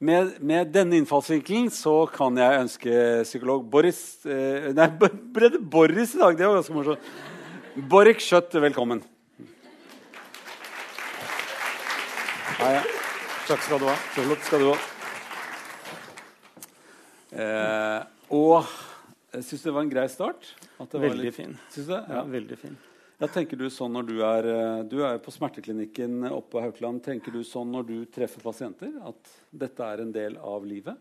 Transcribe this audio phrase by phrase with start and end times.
[0.00, 6.22] med, med, denne innfallsvinkelen så kan jeg ønske psykolog Boris eh, Nei, det Boris i
[6.22, 6.38] dag?
[6.38, 7.10] Det var ganske morsomt.
[7.90, 9.02] Borch Skjøtt, velkommen.
[12.60, 12.74] Hei.
[13.46, 13.96] Takk skal du ha.
[14.14, 14.78] Så flott skal du ha.
[17.30, 18.00] Eh,
[18.34, 18.72] og
[19.36, 20.54] jeg syns det var en grei start.
[20.80, 21.58] veldig fin.
[21.70, 22.00] Synes det?
[22.00, 22.22] Ja.
[22.22, 22.78] ja, veldig fin.
[23.20, 27.02] Ja, tenker Du sånn når du er, eh, du er på smerteklinikken oppe på Haukeland.
[27.04, 30.96] Tenker du sånn når du treffer pasienter, at dette er en del av livet?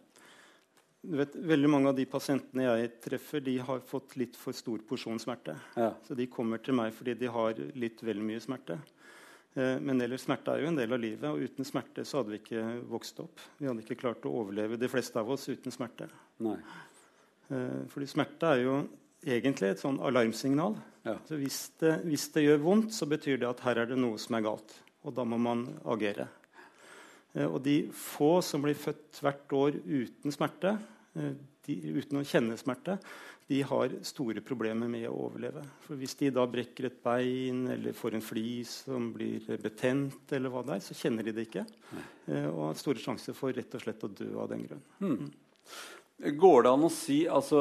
[1.02, 4.84] Du vet, veldig Mange av de pasientene jeg treffer, de har fått litt for stor
[4.84, 5.56] porsjon smerte.
[5.78, 5.94] Ja.
[6.04, 8.82] Så de kommer til meg fordi de har litt vel mye smerte.
[9.56, 12.36] Eh, men ellers smerte er jo en del av livet, og uten smerte så hadde
[12.36, 13.40] vi ikke vokst opp.
[13.58, 16.12] Vi hadde ikke klart å overleve, de fleste av oss, uten smerte.
[16.44, 16.60] Nei.
[17.48, 18.82] Eh, fordi smerte er jo
[19.24, 20.76] egentlig et sånn alarmsignal.
[21.10, 21.16] Ja.
[21.28, 24.20] Så hvis det, hvis det, gjør vondt, så betyr det at her er det noe
[24.22, 24.76] som er galt.
[25.08, 26.28] Og da må man agere.
[27.34, 30.76] Eh, og de få som blir født hvert år uten smerte,
[31.16, 31.34] eh,
[31.68, 33.00] de, uten å kjenne smerte,
[33.50, 35.64] de har store problemer med å overleve.
[35.88, 40.54] For Hvis de da brekker et bein eller får en flis som blir betent, eller
[40.54, 41.66] hva det er, så kjenner de det ikke.
[41.98, 42.44] Nei.
[42.52, 44.84] og har store sjanser for rett og slett å dø av den grunn.
[45.02, 45.32] Hmm.
[46.20, 47.60] Går det an å si altså,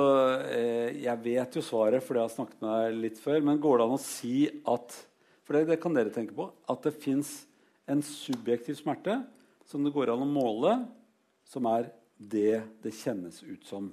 [0.50, 3.38] eh, Jeg vet jo svaret, for det har snakket med deg litt før.
[3.46, 4.96] Men går det an å si at
[5.46, 7.30] for det, det kan dere tenke på, at det fins
[7.88, 9.14] en subjektiv smerte
[9.64, 10.74] som det går an å måle,
[11.48, 11.86] som er
[12.18, 13.86] det det kjennes ut som?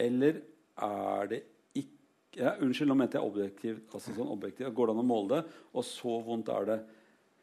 [0.00, 0.40] Eller
[0.80, 1.42] er det
[1.76, 3.78] ikke ja, Unnskyld, nå mente jeg objektiv.
[3.92, 4.72] Altså sånn objektiv.
[4.72, 6.80] Går det an å måle det, og så vondt er det?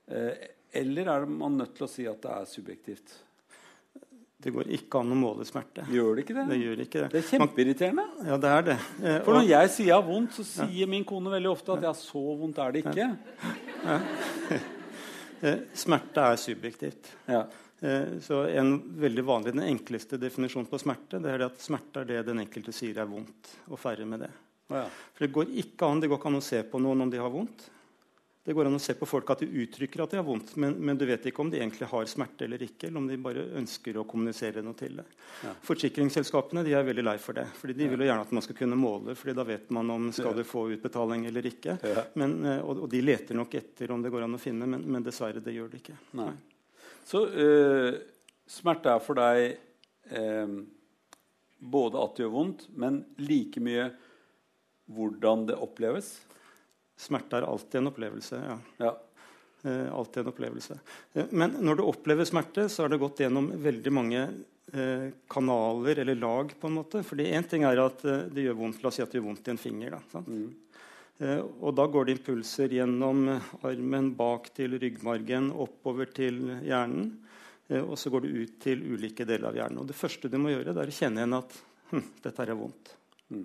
[0.07, 0.45] Eh,
[0.81, 3.17] eller er man nødt til å si at det er subjektivt?
[4.37, 5.83] Det går ikke an å måle smerte.
[5.89, 6.43] Gjør det ikke det?
[6.51, 7.07] Det gjør ikke det.
[7.09, 8.03] Det er kjempeirriterende.
[8.27, 8.75] Ja, det er det.
[9.01, 10.89] Eh, For når jeg sier jeg har vondt, så sier ja.
[10.91, 13.07] min kone veldig ofte at ja, så vondt er det ikke.
[13.87, 13.99] Ja.
[15.37, 17.11] Eh, smerte er subjektivt.
[17.29, 17.43] Ja.
[17.85, 22.07] Eh, så en veldig vanlig, Den enkleste definisjonen på smerte det er at smerte er
[22.09, 23.51] det den enkelte sier er vondt.
[23.69, 24.31] og færre med det.
[24.73, 24.87] Ja.
[25.13, 27.21] For Det går ikke an det går ikke an å se på noen om de
[27.21, 27.69] har vondt.
[28.47, 30.77] Det går an å se på folk at de uttrykker at de har vondt, men,
[30.79, 33.41] men, du vet ikke om de egentlig har smerte eller ikke, eller om de bare
[33.59, 35.03] ønsker å kommunisere noe til det.
[35.43, 35.51] Ja.
[35.67, 37.43] Forsikringsselskapene de er veldig lei for det.
[37.59, 40.05] fordi De vil jo gjerne at man skal kunne måle, fordi da vet man om
[40.15, 41.75] skal du få utbetaling eller ikke.
[41.91, 42.05] Ja.
[42.23, 44.87] Men, eh, og, og, de leter nok etter om det går an å finne, men,
[44.95, 45.97] men dessverre, det gjør det ikke.
[46.21, 46.31] Nei.
[47.03, 47.99] Så øh,
[48.47, 49.57] smerte er for deg
[50.21, 50.55] øh,
[51.59, 53.89] både at det gjør vondt, men like mye
[54.87, 56.13] hvordan det oppleves?
[56.97, 58.41] Smerte er alltid en opplevelse.
[58.41, 58.57] ja.
[58.81, 58.95] ja.
[59.63, 60.79] Eh, alltid en opplevelse.
[61.13, 64.21] Eh, men når du opplever smerte, så er det gått gjennom veldig mange
[64.73, 66.53] eh, kanaler eller lag.
[66.59, 67.03] på en måte.
[67.03, 69.29] Fordi Én ting er at eh, det gjør vondt, la oss si at det gjør
[69.31, 69.97] vondt i en finger.
[70.11, 70.45] Da, mm.
[71.19, 73.25] eh, og da går det impulser gjennom
[73.65, 77.15] armen, bak til ryggmargen, oppover til hjernen.
[77.67, 79.81] Og så går det ut til ulike deler av hjernen.
[79.81, 81.57] Og det første du må gjøre, det er å kjenne igjen at
[81.89, 82.93] hm, dette er vondt.
[83.27, 83.43] Mm.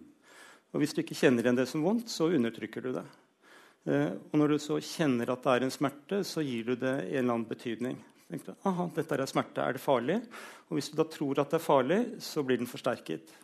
[0.70, 3.02] Og hvis du ikke kjenner igjen det som vondt, så undertrykker du det.
[3.88, 6.96] Eh, og når du så kjenner at det er en smerte, så gir du det
[7.00, 7.98] en eller annen betydning.
[8.32, 9.60] Du, Aha, dette er smerte.
[9.60, 10.22] Er det farlig?
[10.70, 13.34] Og hvis du da tror at det er farlig, så blir den forsterket.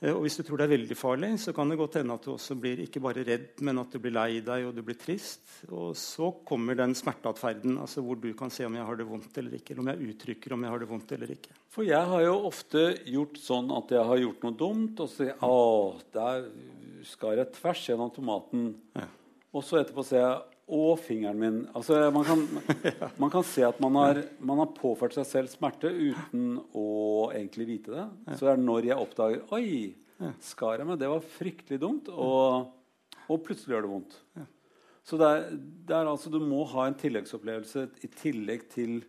[0.00, 2.26] Eh, og hvis du tror det er veldig farlig, så kan det godt hende at
[2.26, 4.98] du også blir ikke bare redd, men at du blir lei deg og du blir
[5.00, 5.44] trist.
[5.70, 9.38] Og så kommer den smerteatferden, altså hvor du kan se om jeg har det vondt
[9.40, 9.74] eller ikke.
[9.74, 11.54] Eller om jeg uttrykker om jeg har det vondt eller ikke.
[11.70, 15.30] For jeg har jo ofte gjort sånn at jeg har gjort noe dumt, og så
[15.46, 15.56] Å,
[16.12, 16.50] der
[17.06, 18.68] skar jeg tvers gjennom tomaten.
[18.98, 19.06] Ja.
[19.50, 20.40] Og så etterpå ser jeg
[20.70, 21.56] Å, fingeren min.
[21.74, 22.44] Altså, man, kan,
[23.22, 26.84] man kan se at man har, man har, påført seg selv smerte uten å
[27.34, 28.04] egentlig vite det.
[28.36, 29.72] Så det er når jeg oppdager Oi,
[30.46, 31.00] skar jeg meg?
[31.00, 32.12] Det var fryktelig dumt.
[32.14, 32.70] Og,
[33.26, 34.16] og plutselig gjør det vondt.
[35.10, 39.00] Så det er, det er, altså, du må ha en tilleggsopplevelse i tillegg til,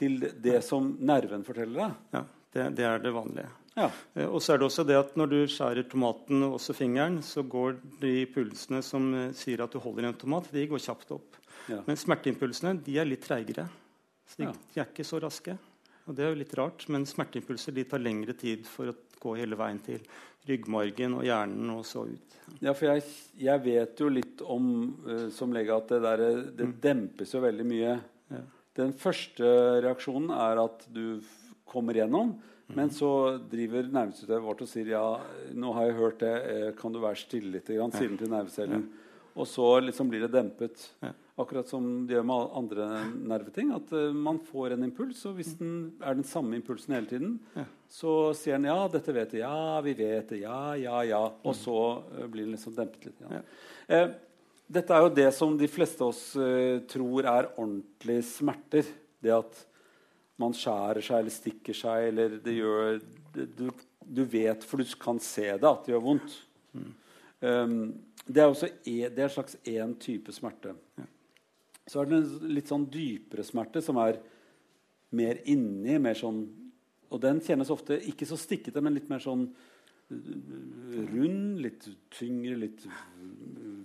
[0.00, 2.02] til det som nerven forteller deg.
[2.16, 2.24] Ja,
[2.56, 3.52] det, det er det vanlige.
[3.76, 3.90] Ja.
[4.14, 7.20] Eh, og så er det også det at Når du skjærer tomaten og også fingeren,
[7.22, 11.12] så går de pulsene som eh, sier at du holder en tomat, de går kjapt
[11.16, 11.40] opp.
[11.68, 11.82] Ja.
[11.86, 13.66] Men smerteimpulsene de er litt treigere.
[14.26, 14.54] Så de, ja.
[14.54, 15.56] de, er ikke så raske.
[16.06, 19.34] Og Det er jo litt rart, men smerteimpulser de tar lengre tid for å gå
[19.40, 20.02] hele veien til
[20.46, 22.36] ryggmargen og hjernen og så ut.
[22.62, 23.02] Ja, for jeg,
[23.42, 24.68] jeg vet jo litt om
[25.02, 26.22] uh, som lege at det, der,
[26.54, 26.76] det mm.
[26.84, 27.96] dempes jo veldig mye.
[28.76, 29.48] Den første
[29.82, 31.18] reaksjonen er at du
[31.66, 32.36] kommer gjennom.
[32.74, 33.10] Men så
[33.50, 35.04] driver nervesystemet vårt og sier ja,
[35.54, 37.68] nå har jeg hørt det, eh, kan du være stille litt?
[37.70, 38.88] Grann, sier den til nervecellen.
[39.36, 40.80] Og så liksom blir det dempet.
[41.36, 43.72] Akkurat som de gjør med andre nerveting.
[43.76, 47.34] At uh, man får en impuls, og hvis den er den samme impulsen hele tiden,
[47.92, 50.40] så sier den ja, dette vet jeg, Ja, vi vet det.
[50.46, 51.20] Ja, ja, ja.
[51.44, 51.60] Og mm.
[51.60, 53.20] så uh, blir den liksom dempet litt.
[53.20, 53.42] Ja.
[53.92, 54.08] Eh,
[54.72, 56.24] dette er jo det som de fleste av oss
[56.90, 58.88] tror er ordentlige smerter.
[59.22, 59.60] Det at
[60.40, 62.98] man skjærer seg eller stikker seg, eller det gjør
[63.36, 63.66] du,
[64.00, 66.36] du, vet, for du kan se det, at det gjør vondt.
[66.76, 66.90] Mm.
[67.40, 67.76] Um,
[68.26, 70.74] det er også e, det er en slags én type smerte.
[70.98, 71.06] Ja.
[71.86, 74.18] Så er det en litt sånn dypere smerte som er
[75.14, 76.40] mer inni, mer sånn
[77.14, 79.44] Og den kjennes ofte ikke så stikkete, men litt mer sånn
[80.10, 81.84] rund, litt
[82.14, 82.82] tyngre, litt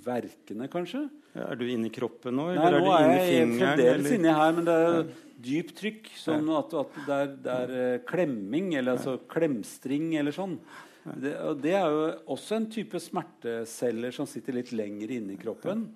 [0.02, 1.04] verkende, kanskje.
[1.36, 2.48] Ja, er du inni kroppen nå?
[2.58, 5.04] Nei, nå er, er jeg fremdeles inni her, men det er ja.
[5.44, 6.10] Dypt trykk.
[6.22, 10.58] Sånn at, at det, er, det, er, eh, klemming, eller altså klemstring, eller sånn.
[11.02, 12.02] Det, og det er jo
[12.36, 15.88] også en type smerteceller som sitter litt lenger inni kroppen.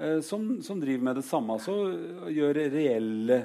[0.00, 1.56] Eh, som, som, driver med det samme.
[1.58, 3.40] Altså gjør reelle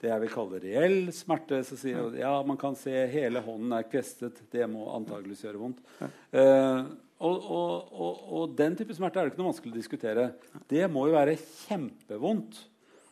[0.00, 1.60] det jeg vil kalle reell smerte.
[1.66, 4.40] Så sier jeg ja, man kan se hele hånden er kvestet.
[4.52, 5.84] Det må antageligvis gjøre vondt.
[6.00, 6.80] Eh,
[7.18, 10.26] og, og, og, og, den type smerte er det ikke noe vanskelig å diskutere.
[10.70, 12.60] Det må jo være kjempevondt.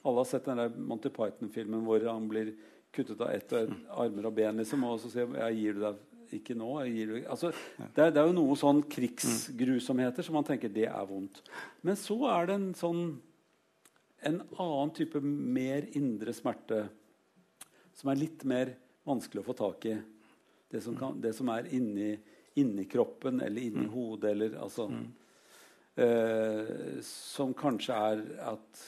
[0.07, 2.55] Alle har sett den der Monty Python-filmen hvor han blir
[2.95, 4.63] kuttet av ett og ett armer og ben.
[4.63, 6.71] Liksom, og så sier jeg, gir du deg ikke nå.
[7.31, 11.43] Altså, det, er, det, er, jo noe sånn krigsgrusomheter som man tenker det er vondt.
[11.87, 13.03] Men så er det en sånn
[14.27, 16.87] en annen type mer indre smerte
[17.97, 18.73] som er litt mer
[19.07, 19.95] vanskelig å få tak i.
[20.73, 22.17] Det som, kan, det som er inni,
[22.59, 23.93] inni, kroppen eller inni mm.
[23.93, 25.05] hodet eller altså mm.
[26.03, 26.73] eh,
[27.07, 28.81] Som kanskje er at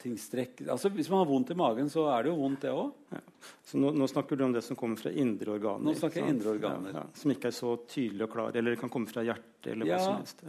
[0.00, 2.72] ting strekker altså Hvis man har vondt i magen, så er det jo vondt, det
[2.72, 2.94] òg.
[3.12, 3.20] Ja.
[3.66, 5.84] Så nå, nå, snakker du om det som kommer fra indre organer.
[5.86, 6.94] Nå snakker jeg indre organer.
[6.94, 8.56] Ja, ja, som ikke er så tydelig og klar.
[8.56, 9.72] Eller det kan komme fra hjertet.
[9.74, 10.44] eller hva som helst.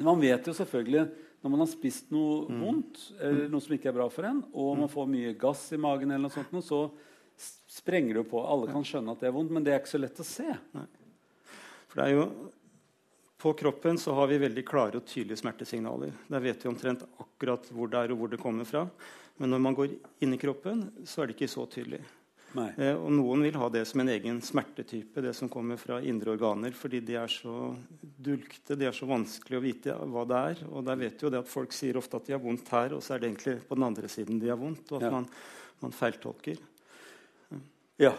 [0.00, 1.08] Man vet jo selvfølgelig
[1.40, 2.60] når man har spist noe mm.
[2.60, 4.92] vondt, eller noe som ikke er bra for en, og man mm.
[4.92, 6.82] får mye gass i magen, eller noe sånt, så
[7.70, 8.42] sprenger det jo på.
[8.44, 10.48] Alle kan skjønne at det er vondt, men det er ikke så lett å se.
[10.76, 10.88] Nei.
[11.90, 12.26] For det er jo
[13.40, 16.12] på kroppen så har vi veldig klare og tydelige smertesignaler.
[16.28, 18.84] Der vet vi omtrent akkurat hvor det er og hvor det kommer fra.
[19.40, 22.02] Men når man går inn i kroppen, så er det ikke så tydelig.
[22.58, 26.34] Eh, og noen vil ha det som en egen smertetype, det som kommer fra indre
[26.34, 27.70] organer, fordi de er så
[28.00, 30.64] dulgte, de er så vanskelig å vite hva det er.
[30.68, 33.04] Og der vet jo det at Folk sier ofte at de har vondt her, og
[33.04, 34.84] så er det egentlig på den andre siden de har vondt.
[34.90, 35.14] Og at ja.
[35.14, 35.30] man,
[35.80, 36.60] man feiltolker.
[38.00, 38.14] Ja.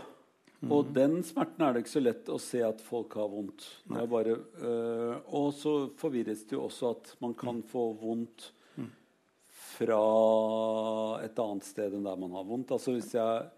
[0.70, 0.94] Og mm.
[0.94, 3.66] den smerten er det ikke så lett å se at folk har vondt.
[3.90, 7.64] Bare, øh, og så forvirres det jo også at man kan mm.
[7.72, 8.92] få vondt mm.
[9.72, 10.04] fra
[11.26, 12.76] et annet sted enn der man har vondt.
[12.78, 13.50] Altså hvis jeg,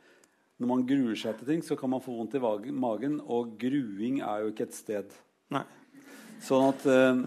[0.63, 4.21] Når man gruer seg til ting, så kan man få vondt i magen, og gruing
[4.21, 5.15] er jo ikke et sted.
[5.51, 5.65] Nei.
[6.43, 7.23] Sånn at øh,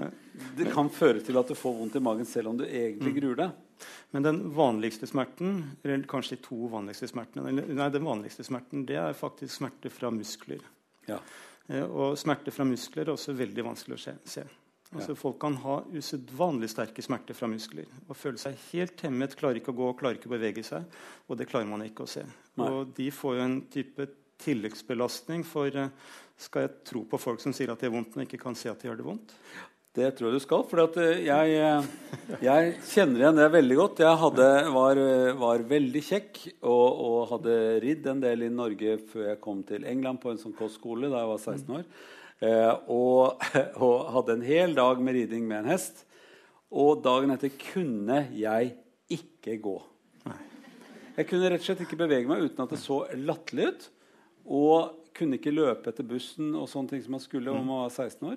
[0.57, 3.43] det kan føre til at du får vondt i magen selv om du egentlig gruer
[3.45, 3.66] deg.
[4.15, 8.99] Men den vanligste smerten, eller kanskje de to vanligste smertene, nei, den vanligste smerten, det
[9.01, 10.63] er faktisk smerte fra muskler.
[11.09, 11.21] Ja.
[11.69, 14.17] Eh, og smerte fra muskler er også veldig vanskelig å se.
[14.93, 15.19] Altså, ja.
[15.19, 19.75] Folk kan ha usedvanlig sterke smerter fra muskler og føle seg helt hemmet, klarer ikke
[19.75, 20.87] å gå, klarer ikke å bevege seg.
[21.27, 22.23] Og det klarer man ikke å se.
[22.61, 22.69] Nei.
[22.71, 24.07] Og de får jo en type
[24.45, 28.27] tilleggsbelastning for eh, Skal jeg tro på folk som sier at det er vondt, men
[28.27, 29.31] ikke kan se at de gjør det vondt?
[29.97, 30.65] Det tror jeg du skal.
[30.69, 34.03] For eh, jeg, eh, jeg, kjenner igjen det veldig godt.
[34.05, 34.99] Jeg hadde, var,
[35.41, 39.87] var, veldig kjekk og, og, hadde ridd en del i Norge før jeg kom til
[39.89, 41.87] England på en sånn kostskole da jeg var 16 år.
[42.45, 43.47] Eh, og,
[43.87, 46.05] og, hadde en hel dag med riding med en hest.
[46.69, 48.75] Og dagen etter kunne jeg
[49.17, 49.79] ikke gå.
[51.17, 53.89] Jeg kunne rett og slett ikke bevege meg uten at det så latterlig ut.
[54.45, 57.97] Og kunne ikke løpe etter bussen og sånne ting som man skulle om man var
[57.97, 58.37] 16 år.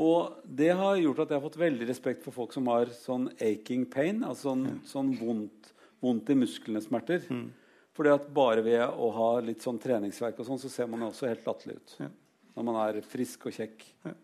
[0.00, 3.26] Og det har gjort at jeg har fått veldig respekt for folk som har sånn
[3.44, 7.26] aching pain, altså sånn, sånn vondt, vondt, i musklene-smerter.
[7.28, 7.50] Mm.
[7.92, 11.28] Fordi at bare ved å ha litt sånn treningsverk og sånn, så ser man også
[11.28, 11.96] helt latterlig ut.
[12.00, 12.08] Ja.
[12.56, 13.84] Når man er frisk og kjekk.
[14.06, 14.16] Ja.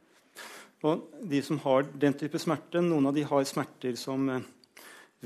[0.89, 4.45] Og de som har den type smerte, noen av de har smerter som eh,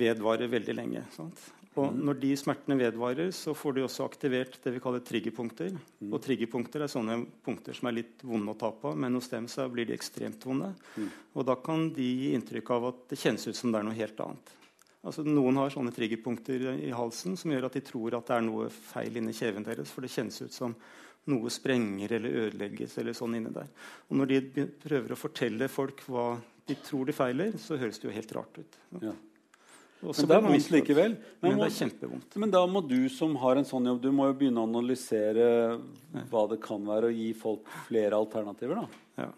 [0.00, 1.04] vedvarer veldig lenge.
[1.14, 1.38] Sant?
[1.80, 5.72] Og når de smertene vedvarer, så får de også aktivert det vi kaller triggerpunkter.
[6.10, 9.48] Og triggerpunkter er sånne punkter som er litt vonde å ta på, men hos dem
[9.48, 10.68] så blir de ekstremt vonde.
[11.32, 13.96] Og da kan de gi inntrykk av at det kjennes ut som det er noe
[13.96, 14.52] helt annet.
[15.02, 18.44] Altså, noen har sånne triggerpunkter i halsen som gjør at de tror at det er
[18.46, 19.90] noe feil inni kjeven deres.
[19.90, 20.76] For det kjennes ut som
[21.32, 22.98] noe sprenger eller ødelegges.
[22.98, 23.72] eller sånn inni der.
[24.10, 26.36] Og når de prøver å fortelle folk hva
[26.68, 28.78] de tror de feiler, så høres det jo helt rart ut.
[29.02, 29.16] Ja.
[30.02, 31.14] Men det er vondt likevel.
[31.14, 32.36] Men, men, det er kjempevondt.
[32.42, 35.48] Men da må du som har en sånn jobb, du må jo begynne å analysere
[36.30, 38.82] hva det kan være, og gi folk flere alternativer.
[38.82, 39.22] da.
[39.22, 39.28] Ja.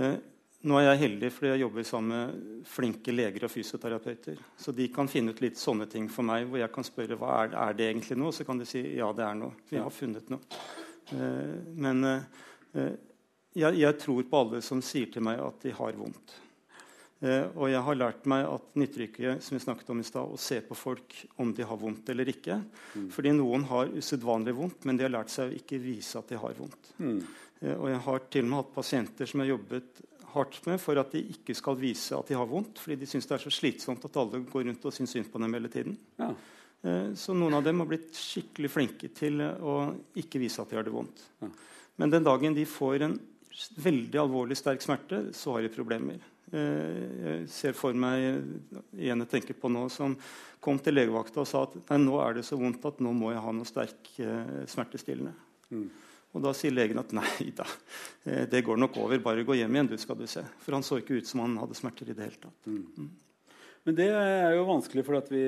[0.00, 0.14] Eh,
[0.62, 4.38] nå er jeg heldig fordi jeg jobber sammen med flinke leger og fysioterapeuter.
[4.56, 7.32] Så de kan finne ut litt sånne ting for meg, hvor jeg kan spørre hva
[7.42, 8.34] er, er det egentlig noe.
[8.34, 9.58] Så kan de si ja, det er noe.
[9.70, 10.62] Vi har funnet noe.
[11.12, 12.94] Eh, men eh,
[13.58, 16.38] jeg, jeg tror på alle som sier til meg at de har vondt.
[17.22, 20.22] Eh, og jeg har lært meg at nytter ikke som vi snakket om i sted,
[20.34, 22.58] å se på folk om de har vondt eller ikke.
[22.98, 23.08] Mm.
[23.14, 26.40] Fordi noen har usedvanlig vondt, men de har lært seg å ikke vise at de
[26.42, 26.90] har vondt.
[26.98, 27.20] Mm.
[27.62, 30.02] Eh, og jeg har til og med hatt pasienter som jeg har jobbet
[30.32, 33.28] hardt med for at de ikke skal vise at de har vondt, fordi de syns
[33.28, 35.98] det er så slitsomt at alle går rundt og syns synd på dem hele tiden.
[36.18, 36.32] Ja.
[36.82, 39.76] Eh, så noen av dem har blitt skikkelig flinke til å
[40.18, 41.22] ikke vise at de har det vondt.
[41.44, 41.52] Ja.
[42.02, 43.18] Men den dagen de får en
[43.84, 46.18] veldig alvorlig sterk smerte, så har de problemer.
[46.52, 50.16] Eh, jeg ser for meg en jeg tenker på nå, som
[50.62, 53.32] kom til legevakta og sa at nei, nå er det så vondt at nå må
[53.32, 55.32] jeg ha noe sterk uh, smertestillende.
[55.72, 55.86] Mm.
[56.32, 57.66] Og Da sier legen at nei da,
[58.28, 59.24] eh, det går nok over.
[59.24, 60.44] Bare gå hjem igjen, du skal du se.
[60.64, 62.68] For han så ikke ut som han hadde smerter i det hele tatt.
[62.68, 62.84] Mm.
[62.96, 63.58] Mm.
[63.88, 65.42] Men det er jo vanskelig, for at vi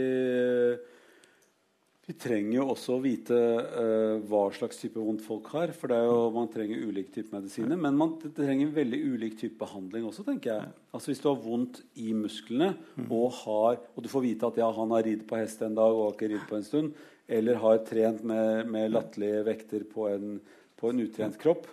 [2.04, 5.70] vi trenger jo også å vite uh, hva slags type vondt folk har.
[5.72, 7.78] For det er jo, man trenger ulike typer medisiner.
[7.80, 10.26] Men man trenger veldig ulik type behandling også.
[10.26, 10.74] tenker jeg.
[10.92, 12.74] Altså Hvis du har vondt i musklene,
[13.06, 15.96] og, har, og du får vite at ja, han har ridd på hest en dag
[15.96, 16.92] og har ikke ridd på en stund,
[17.24, 20.36] eller har trent med, med latterlige vekter på en,
[20.76, 21.70] på en utrent kropp,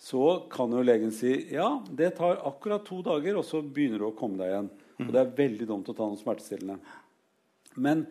[0.00, 4.08] så kan jo legen si ja, det tar akkurat to dager, og så begynner du
[4.08, 4.72] å komme deg igjen.
[5.04, 6.80] Og det er veldig dumt å ta noen smertestillende.
[7.80, 8.06] Men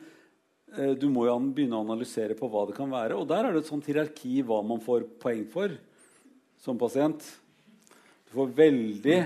[1.02, 3.18] du må jo begynne å analysere på hva det kan være.
[3.18, 5.74] Og der er det et sånt hierarki hva man får poeng for
[6.62, 7.24] som pasient.
[8.30, 9.20] Du får veldig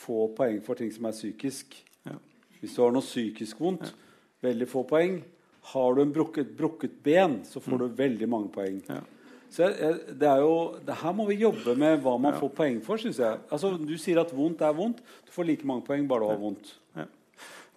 [0.00, 1.74] få poeng for ting som er psykisk.
[2.06, 2.16] Ja.
[2.60, 4.26] Hvis du har noe psykisk vondt, ja.
[4.48, 5.20] veldig få poeng.
[5.72, 7.80] Har du et brukket, brukket ben, så får mm.
[7.82, 8.78] du veldig mange poeng.
[8.88, 9.00] Ja.
[9.50, 10.54] Så jeg, det er jo,
[10.86, 13.00] det her må vi jobbe med hva man får poeng for.
[13.02, 13.40] syns jeg.
[13.50, 15.02] Altså, du sier at vondt er vondt.
[15.26, 16.76] Du får like mange poeng bare du har vondt.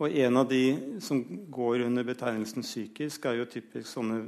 [0.02, 0.64] Og en av de
[1.04, 1.22] som
[1.54, 4.24] går under betegnelsen psykisk, er jo typisk sånne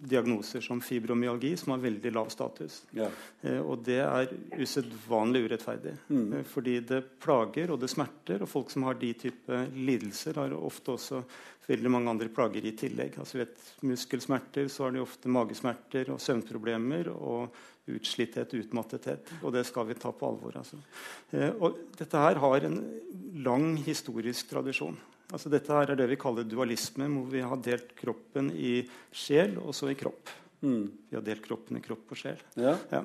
[0.00, 2.82] diagnoser som fibromyalgi, som har veldig lav status.
[2.96, 3.08] Ja.
[3.42, 5.94] Eh, og det er usedvanlig urettferdig.
[6.08, 6.26] Mm.
[6.38, 8.40] Eh, fordi det plager og det smerter.
[8.42, 11.22] Og folk som har de type lidelser, har ofte også
[11.68, 13.18] veldig mange andre plager i tillegg.
[13.20, 17.12] Altså vet, Muskelsmerter, så har de ofte magesmerter og søvnproblemer.
[17.12, 19.32] og utslitthet, utmattethet.
[19.42, 20.58] Og det skal vi ta på alvor.
[20.60, 20.80] Altså.
[21.32, 22.80] Eh, og dette her har en
[23.44, 24.98] lang historisk tradisjon.
[25.30, 28.80] Altså, dette her er det vi kaller dualisme, hvor vi har delt kroppen i
[29.14, 30.32] sjel og så i kropp.
[30.60, 30.90] Mm.
[31.08, 32.40] Vi har delt kroppen i kropp og sjel.
[32.60, 32.74] Ja.
[32.92, 33.00] Ja.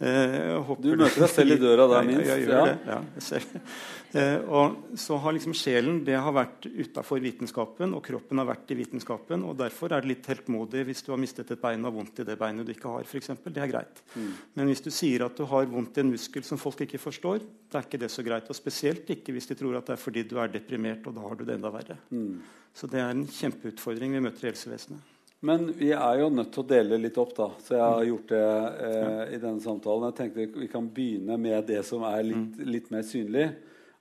[0.00, 2.22] Eh, du møter deg selv i døra der, minst.
[2.24, 2.76] Jeg, jeg, gjør det.
[2.88, 3.40] Ja.
[4.16, 8.72] Eh, og så har liksom sjelen det har vært utafor vitenskapen, og kroppen har vært
[8.72, 9.44] i vitenskapen.
[9.44, 12.22] og Derfor er det litt heltmodig hvis du har mistet et bein og har vondt
[12.24, 13.04] i det beinet du ikke har.
[13.10, 13.52] For eksempel.
[13.52, 14.00] det er greit.
[14.14, 14.30] Mm.
[14.56, 17.44] Men hvis du sier at du har vondt i en muskel som folk ikke forstår,
[17.44, 18.48] det er ikke det så greit.
[18.48, 21.26] Og spesielt ikke hvis de tror at det er fordi du er deprimert, og da
[21.28, 21.98] har du det enda verre.
[22.08, 22.40] Mm.
[22.76, 25.12] Så det er en kjempeutfordring vi møter i helsevesenet.
[25.44, 27.50] Men vi er jo nødt til å dele litt opp, da.
[27.60, 28.46] Så jeg har gjort det
[28.88, 30.08] eh, i denne samtalen.
[30.08, 32.68] Jeg tenkte vi kan begynne med det som er litt, mm.
[32.72, 33.46] litt mer synlig.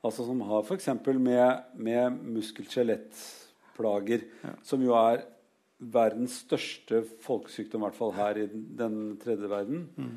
[0.05, 0.87] Altså Som har f.eks.
[1.17, 4.53] med, med muskel-skjelettplager, ja.
[4.63, 5.25] som jo er
[5.77, 9.87] verdens største folkesykdom, i hvert fall her i den tredje verden.
[9.97, 10.15] Mm.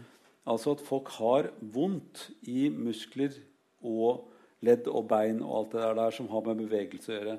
[0.48, 3.34] Altså at folk har vondt i muskler
[3.84, 4.28] og
[4.64, 7.38] ledd og bein og alt det der som har med bevegelse å gjøre.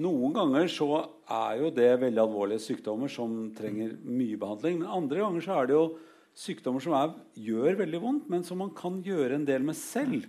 [0.00, 0.88] Noen ganger så
[1.28, 4.80] er jo det veldig alvorlige sykdommer som trenger mye behandling.
[4.80, 5.86] Men andre ganger så er det jo
[6.40, 10.28] sykdommer som er, gjør veldig vondt, men som man kan gjøre en del med selv.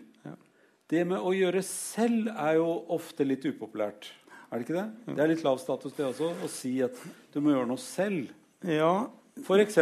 [0.91, 4.09] Det med å gjøre selv er jo ofte litt upopulært.
[4.51, 5.13] Er det ikke det?
[5.15, 6.97] Det er litt lav status det også, å si at
[7.31, 8.33] du må gjøre noe selv.
[8.67, 9.07] Ja.
[9.39, 9.77] F.eks.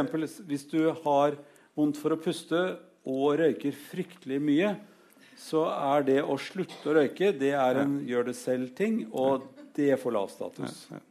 [0.45, 1.39] hvis du har
[1.73, 2.61] vondt for å puste
[3.09, 4.75] og røyker fryktelig mye,
[5.39, 9.07] så er det å slutte å røyke det er en gjør det selv-ting.
[9.09, 9.47] Og
[9.79, 10.83] det får lav status.
[10.91, 11.05] Ja, ja.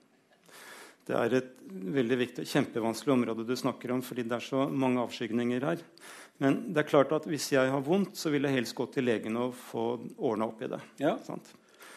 [1.08, 1.52] Det er et
[1.96, 5.84] veldig viktig, kjempevanskelig område du snakker om, fordi det er så mange avskygninger her.
[6.42, 9.08] Men det er klart at hvis jeg har vondt, så vil jeg helst gå til
[9.08, 10.80] legen og få ordna opp i det.
[11.00, 11.14] Ja.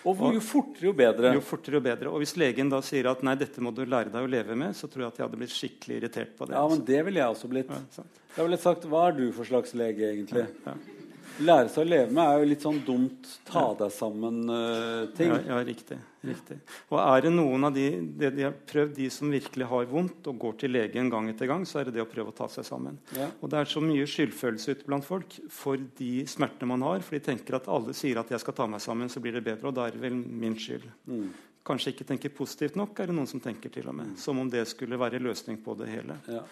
[0.08, 1.34] Og jo fortere, jo bedre.
[1.36, 2.10] Jo fortere, jo bedre.
[2.10, 4.74] Og hvis legen da sier at nei, dette må du lære deg å leve med,
[4.80, 6.56] så tror jeg at jeg hadde blitt skikkelig irritert på det.
[6.58, 7.76] Ja, men det ville jeg også blitt.
[7.76, 8.08] Ja,
[8.40, 10.48] jeg ville sagt hva er du for slags lege, egentlig?
[10.48, 11.01] Ja, ja.
[11.42, 15.32] Lære seg å leve med er jo litt sånn dumt ta deg sammen-ting.
[15.32, 16.58] Uh, ja, ja, riktig, riktig.
[16.92, 17.86] Og er det noen av de,
[18.20, 21.50] de, de har prøvd, de som virkelig har vondt og går til legen gang etter
[21.50, 23.00] gang, så er det det å prøve å ta seg sammen.
[23.18, 23.30] Ja.
[23.42, 27.06] Og det er så mye skyldfølelse ute blant folk for de smertene man har.
[27.06, 29.46] For de tenker at alle sier at 'jeg skal ta meg sammen', så blir det
[29.46, 29.68] bedre.
[29.68, 30.86] Og da er det vel min skyld.
[31.08, 31.32] Mm.
[31.66, 34.14] Kanskje ikke tenker positivt nok, er det noen som tenker til og med.
[34.14, 34.18] Mm.
[34.18, 36.18] Som om det skulle være løsning på det hele.
[36.28, 36.44] Ja.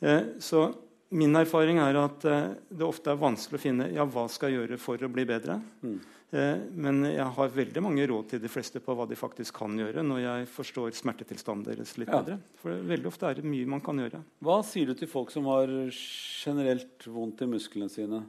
[0.00, 0.68] Eh, så
[1.10, 4.60] Min erfaring er at eh, det ofte er vanskelig å finne ja, hva skal jeg
[4.60, 5.56] gjøre for å bli bedre.
[5.82, 5.96] Mm.
[6.30, 9.74] Eh, men jeg har veldig mange råd til de fleste på hva de faktisk kan
[9.74, 12.20] gjøre når jeg forstår smertetilstanden deres litt ja.
[12.20, 12.36] bedre.
[12.62, 14.22] For veldig ofte er det mye man kan gjøre.
[14.46, 18.22] Hva sier du til folk som har generelt vondt i musklene sine?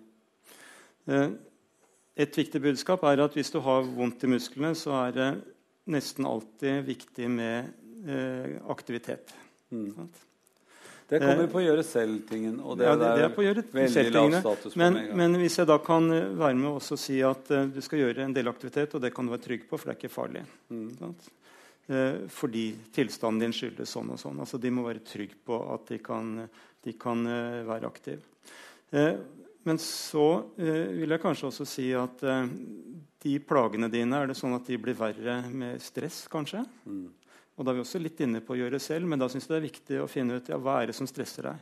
[1.06, 1.38] Eh,
[2.26, 5.30] et viktig budskap er at hvis du har vondt i musklene, så er det
[5.92, 7.78] nesten alltid viktig med
[8.74, 9.30] aktivitet.
[9.70, 10.10] Mm.
[11.12, 12.60] Det kommer på å gjøre selv-tingen.
[12.64, 14.40] og det, ja, det, det er på å gjøre selv-tingene.
[14.80, 16.08] Men, men, hvis jeg da kan
[16.40, 19.28] være med og si at uh, du skal gjøre en del aktivitet, og det kan
[19.28, 20.46] du være trygg på, for det er ikke farlig.
[20.72, 21.12] Mm.
[21.92, 22.64] Uh, fordi
[22.96, 24.40] tilstanden din skyldes sånn og sånn.
[24.40, 26.32] Altså, de må være trygge på at de kan,
[26.88, 28.24] de kan uh, være aktive.
[29.64, 30.26] men så
[30.58, 32.20] vil jeg kanskje også si at
[33.24, 36.66] de plagene dine er det sånn at de blir verre med stress, kanskje.
[36.84, 37.06] Mm.
[37.62, 39.54] Og da er vi også litt inne på å gjøre selv, men da syns jeg
[39.54, 41.60] det er viktig å finne ut ja, hva er det som stresser deg.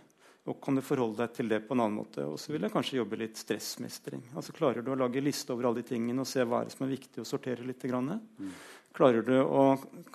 [0.47, 2.23] Og kan du forholde deg til det på en annen måte?
[2.23, 4.23] Og så vil jeg kanskje jobbe litt stressmestring.
[4.39, 6.77] Altså Klarer du å lage liste over alle de tingene og se hva er det
[6.77, 7.83] som er viktig, å sortere litt?
[7.83, 8.55] Mm.
[8.95, 9.65] Klarer du å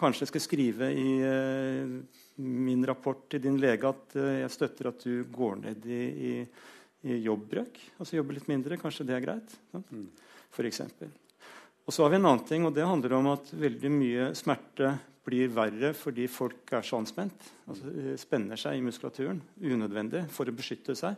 [0.00, 1.94] kanskje skal skrive i eh,
[2.40, 6.34] min rapport til din lege at eh, jeg støtter at du går ned i, i,
[7.12, 7.82] i jobbbrøk?
[8.00, 8.80] Altså jobbe litt mindre?
[8.80, 9.58] Kanskje det er greit?
[9.76, 10.08] Mm.
[10.48, 11.12] For eksempel.
[11.84, 14.96] og så har vi en annen ting, og det handler om at veldig mye smerte
[15.24, 17.48] blir verre fordi folk er så anspent.
[17.68, 21.16] Altså, eh, spenner seg i muskulaturen unødvendig for å beskytte seg.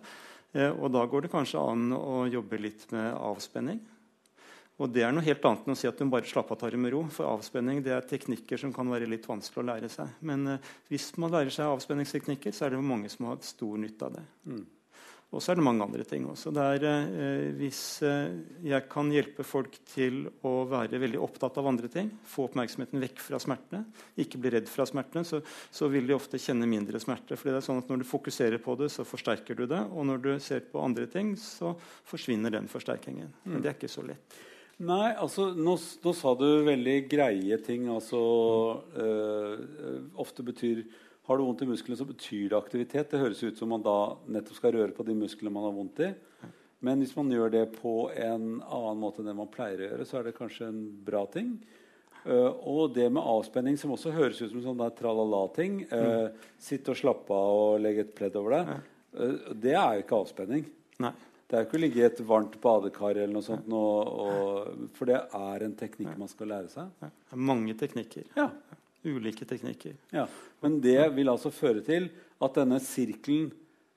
[0.54, 3.80] Eh, og da går det kanskje an å jobbe litt med avspenning.
[4.76, 6.74] Og det er noe helt annet enn å si at du bare slapper av tar
[6.74, 7.02] det med ro.
[7.12, 10.18] For avspenning det er teknikker som kan være litt vanskelig å lære seg.
[10.28, 14.08] Men eh, hvis man lærer seg avspenningsteknikker, så er det mange som har stor nytte
[14.08, 14.24] av det.
[14.44, 14.64] Mm.
[15.36, 16.50] Og så er det mange andre ting også.
[16.56, 21.90] Er, eh, hvis eh, jeg kan hjelpe folk til å være veldig opptatt av andre
[21.92, 23.84] ting, få oppmerksomheten vekk fra smertene,
[24.16, 27.36] ikke bli redd fra smertene, så, så, vil de ofte kjenne mindre smerte.
[27.36, 29.82] Fordi det er sånn at Når du fokuserer på det, så forsterker du det.
[29.92, 31.76] Og når du ser på andre ting, så
[32.08, 33.34] forsvinner den forsterkingen.
[33.44, 34.38] Men det er ikke så lett.
[34.76, 35.72] Nei, altså, nå,
[36.04, 37.86] nå sa du veldig greie ting.
[37.88, 38.18] Altså,
[39.00, 39.60] øh,
[40.20, 40.82] ofte betyr
[41.26, 43.10] har du vondt i musklene, så betyr det aktivitet.
[43.10, 46.02] Det høres ut som man da nettopp skal røre på de musklene man har vondt
[46.06, 46.12] i.
[46.86, 50.06] Men hvis man gjør det på en annen måte enn det man pleier å gjøre,
[50.06, 51.56] så er det kanskje en bra ting.
[52.26, 56.46] Uh, og det med avspenning, som også høres ut som sånn tralala-ting uh, mm.
[56.58, 58.86] Sitte og slappe av og legge et pledd over deg.
[59.14, 60.64] Uh, det er jo ikke avspenning.
[61.02, 61.14] Nei.
[61.46, 64.88] Det er jo ikke å ligge i et varmt badekar, eller noe sånt, og, og,
[64.98, 66.90] for det er en teknikk man skal lære seg.
[66.98, 68.26] Det er mange teknikker.
[68.38, 68.50] Ja
[69.04, 69.96] ulike teknikker.
[70.14, 70.26] Ja,
[70.60, 72.08] Men det vil altså føre til
[72.42, 73.50] at denne sirkelen,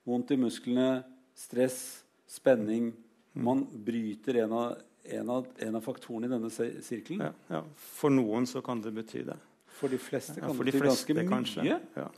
[0.06, 1.02] vondt i musklene,
[1.36, 3.42] stress, spenning mm.
[3.44, 7.22] Man bryter en av, en, av, en av, faktorene i denne sirkelen.
[7.28, 9.36] Ja, ja, For noen så kan det bety det.
[9.80, 11.28] For de fleste kan ja, det bety ganske mye.
[11.30, 11.76] Kanskje.
[11.94, 12.08] Ja.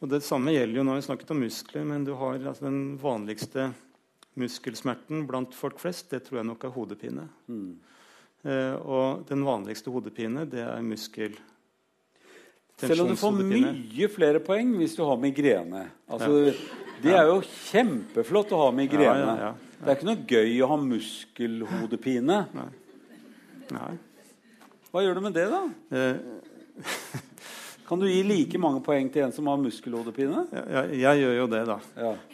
[0.00, 2.96] Og Det samme gjelder jo når vi snakket om muskler, men du har altså, den
[3.02, 3.68] vanligste
[4.36, 7.26] muskelsmerten blant folk flest, det tror jeg nok er hodepine.
[7.48, 7.76] Mm.
[8.46, 11.36] Eh, og den vanligste hodepine, det er muskel
[12.80, 15.86] selv om du får mye flere poeng hvis du har migrene.
[16.08, 16.56] Altså, ja.
[17.02, 19.36] Det er jo kjempeflott å ha migrene.
[19.36, 22.38] Ja, ja, det er ikke noe gøy å ha muskelhodepine.
[22.56, 22.68] Nei.
[23.76, 23.94] Nei.
[24.92, 25.62] Hva gjør du med det, da?
[25.92, 27.24] Eh.
[27.86, 30.46] Kan du gi like mange poeng til en som har muskelhodepine?
[30.50, 31.76] Jeg, jeg gjør jo det, da.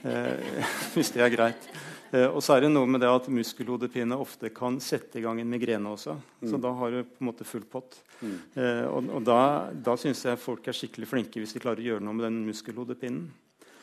[0.09, 0.63] Eh,
[0.95, 1.67] hvis det er greit.
[2.13, 5.41] Eh, og så er det noe med det at muskelhodepine ofte kan sette i gang
[5.41, 6.19] en migrene også.
[6.43, 6.49] Mm.
[6.51, 7.99] Så da har du på en måte full pott.
[8.21, 8.37] Mm.
[8.55, 9.41] Eh, og, og, da,
[9.73, 12.43] da syns jeg folk er skikkelig flinke hvis de klarer å gjøre noe med den
[12.49, 13.27] muskelhodepinen.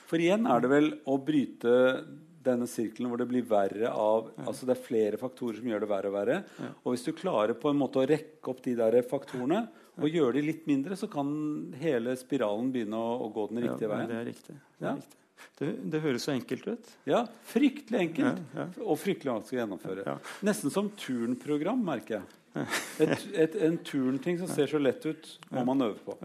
[0.09, 1.73] For igjen er det vel å bryte
[2.45, 4.45] denne sirkelen hvor det blir verre av ja.
[4.47, 6.39] altså Det er flere faktorer som gjør det verre og verre.
[6.61, 6.71] Ja.
[6.83, 9.65] Og hvis du klarer på en måte å rekke opp de der faktorene
[9.99, 10.21] og ja.
[10.21, 11.29] gjøre de litt mindre, så kan
[11.81, 14.09] hele spiralen begynne å, å gå den riktige veien.
[14.09, 14.55] Det er riktig.
[14.77, 15.19] Det er riktig.
[15.59, 16.91] Det, det, høres så enkelt ut.
[17.09, 18.43] Ja, fryktelig enkelt.
[18.55, 18.83] Ja, ja.
[18.85, 20.05] Og fryktelig vanskelig å gjennomføre.
[20.07, 20.17] Ja.
[20.47, 22.27] Nesten som turnprogram, merker jeg.
[22.99, 26.15] Et, et, en turnting som ser så lett ut, må man øve på.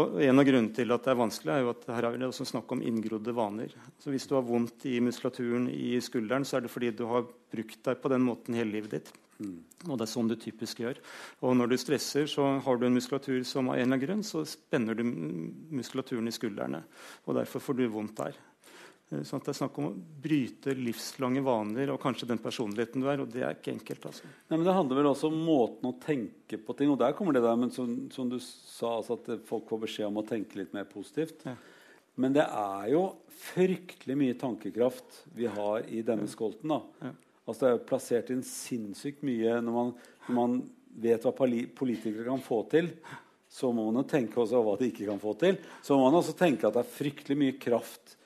[0.00, 2.30] Og En av grunnene til at det er vanskelig, er jo at her er det
[2.30, 3.74] også snakk om inngrodde vaner.
[4.00, 7.28] Så Hvis du har vondt i muskulaturen i skulderen, så er det fordi du har
[7.52, 9.12] brukt deg på den måten hele livet ditt.
[9.40, 9.56] Mm.
[9.88, 11.00] Og det er sånn du typisk gjør.
[11.46, 14.22] Og når du stresser, så har du en muskulatur som av en eller annen grunn
[14.26, 16.84] så spenner du muskulaturen i skuldrene.
[17.26, 18.38] Og derfor får du vondt der.
[19.10, 23.08] Sånn at det er snakk om å bryte livslange vaner og kanskje den personligheten du
[23.10, 23.22] er.
[23.24, 24.06] og Det er ikke enkelt.
[24.06, 24.28] altså.
[24.46, 26.92] Nei, men Det handler vel også om måten å tenke på ting.
[26.92, 30.06] Og der kommer det der, men som, som du sa, altså at folk får beskjed
[30.06, 31.42] om å tenke litt mer positivt.
[31.48, 31.56] Ja.
[32.22, 33.02] Men det er jo
[33.50, 36.70] fryktelig mye tankekraft vi har i denne skolten.
[36.70, 36.80] da.
[37.02, 37.12] Ja.
[37.46, 39.90] Altså Det er jo plassert inn sinnssykt mye når man,
[40.28, 40.60] når man
[41.00, 42.92] vet hva politikere kan få til.
[43.50, 45.58] Så må man jo tenke også hva de ikke kan få til.
[45.82, 48.16] Så må man også tenke at det er fryktelig mye kraft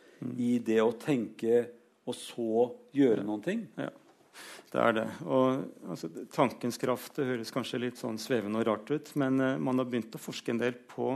[0.41, 1.65] i det å tenke
[2.05, 3.63] og så gjøre noen ting.
[3.81, 3.91] Ja,
[4.73, 5.07] det er det.
[5.25, 9.55] Og, altså, tankens kraft det høres kanskje litt sånn svevende og rart ut, men uh,
[9.57, 11.15] man har begynt å forske en del på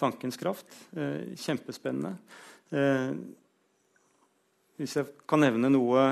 [0.00, 0.70] tankens kraft.
[0.96, 2.16] Uh, kjempespennende.
[2.72, 3.12] Uh,
[4.78, 6.04] hvis jeg kan nevne noe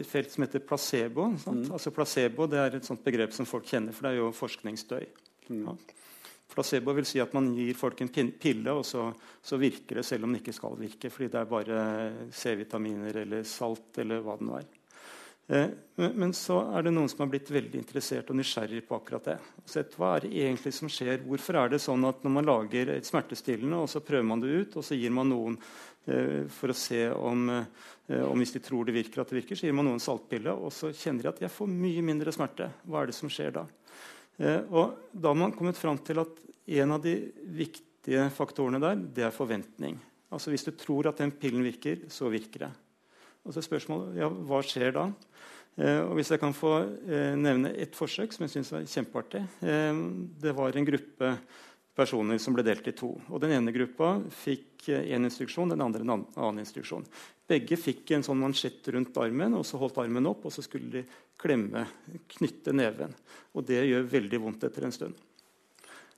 [0.00, 1.28] et felt som heter placebo.
[1.34, 1.66] Mm.
[1.74, 5.04] Altså placebo det er et sånt begrep som folk kjenner, for det er jo forskningsstøy.
[5.50, 5.66] Mm.
[5.66, 5.76] Ja.
[6.52, 9.06] Placebo vil si at man gir folk en pille, og så,
[9.40, 11.10] så, virker det selv om det ikke skal virke.
[11.12, 11.82] Fordi det er bare
[12.32, 14.70] C-vitaminer eller salt eller hva det nå er.
[15.52, 18.98] Eh, men, men, så er det noen som har blitt veldig interessert og nysgjerrig på
[18.98, 19.38] akkurat det.
[19.68, 21.24] Sett, hva er det egentlig som skjer?
[21.26, 24.52] Hvorfor er det sånn at når man lager et smertestillende, og så prøver man det
[24.52, 25.66] ut, og så gir man noen eh,
[26.04, 29.68] for å se om, eh, om, hvis de tror det virker, at det virker, så
[29.68, 32.70] gir man noen saltpille, og så kjenner de at jeg får mye mindre smerte.
[32.86, 33.66] Hva er det som skjer da?
[34.38, 36.40] Eh, og da har man kommet fram til at
[36.82, 37.16] en av de
[37.54, 39.98] viktige faktorene der, det er forventning.
[40.32, 42.72] Altså Hvis du tror at den pillen virker, så virker det.
[43.42, 45.08] Og så er spørsmålet ja, hva skjer da?
[45.76, 46.72] Eh, og Hvis jeg kan få
[47.06, 49.42] eh, nevne et forsøk som jeg synes var kjempeartig.
[49.62, 50.00] Eh,
[50.42, 51.36] det var en gruppe
[52.02, 53.14] personer som ble delt i to.
[53.30, 57.06] Og Den ene gruppa fikk én instruksjon, den andre en annen instruksjon.
[57.48, 60.90] Begge fikk en sånn mansjett rundt armen, og så holdt armen opp, og så skulle
[60.90, 61.02] de
[61.40, 61.84] klemme,
[62.36, 63.14] knytte neven.
[63.54, 65.18] Og det gjør veldig vondt etter en stund.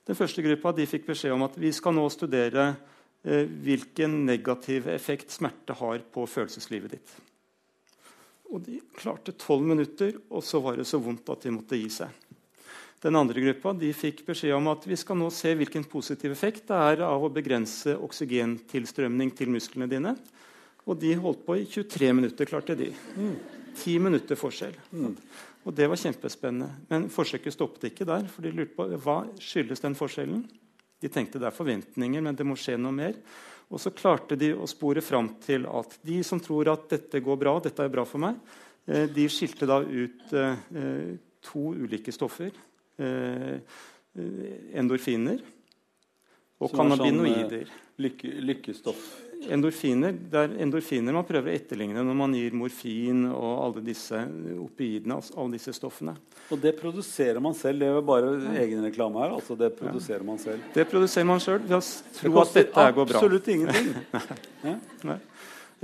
[0.05, 2.67] Den første gruppa de fikk beskjed om at vi skal nå studere
[3.25, 7.15] eh, hvilken negativ effekt smerte har på følelseslivet ditt.
[8.53, 11.89] Og De klarte tolv minutter, og så var det så vondt at de måtte gi
[11.89, 12.24] seg.
[13.05, 16.63] Den andre gruppa de fikk beskjed om at vi skal nå se hvilken positiv effekt
[16.71, 20.15] det er av å begrense oksygentilstrømning til musklene dine.
[20.89, 22.89] Og de holdt på i 23 minutter, klarte de.
[23.13, 23.35] Mm.
[24.01, 24.73] minutter forskjell.
[24.89, 25.13] Mm.
[25.65, 26.71] Og Det var kjempespennende.
[26.89, 28.25] Men forsøket stoppet ikke der.
[28.25, 30.43] for de lurte på Hva skyldes den forskjellen?
[31.01, 33.13] De tenkte det er forventninger, men det må skje noe mer.
[33.69, 37.37] Og så klarte de å spore fram til at de som tror at dette går
[37.37, 38.35] bra, dette er bra for meg,
[38.87, 42.49] eh, de skilte da ut eh, to ulike stoffer.
[42.97, 43.59] Eh,
[44.79, 45.41] endorfiner
[46.59, 47.65] og Som cannabinoider.
[47.67, 49.07] Sånn, lykke, lykkestoff?
[49.51, 54.19] endorfiner, det er endorfiner man prøver å etterligne når man gir morfin og alle disse
[54.61, 55.19] opioidene.
[55.19, 56.15] Altså alle disse stoffene.
[56.53, 57.83] Og det produserer man selv?
[57.83, 58.55] Det er bare ja.
[58.63, 59.35] egenreklame her?
[59.37, 60.29] altså Det produserer ja.
[60.29, 60.65] man selv?
[60.75, 61.83] Det produserer man sjøl ved å
[62.19, 63.21] tro at dette går bra.
[63.21, 63.91] Absolutt ingenting.
[64.65, 64.77] Nei.
[65.11, 65.19] Nei.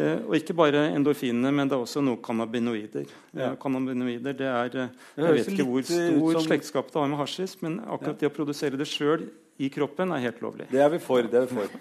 [0.02, 3.12] Eh, og ikke bare endorfinene, men det er også noen cannabinoider.
[3.38, 3.52] Ja.
[3.62, 6.48] Cannabinoider det er, eh, Jeg vet ikke hvor stor som...
[6.48, 9.28] slektskap det har med hasjis, men akkurat det å produsere det sjøl
[9.62, 10.70] i kroppen er helt lovlig.
[10.72, 11.22] Det er vi for.
[11.22, 11.78] det er vi for.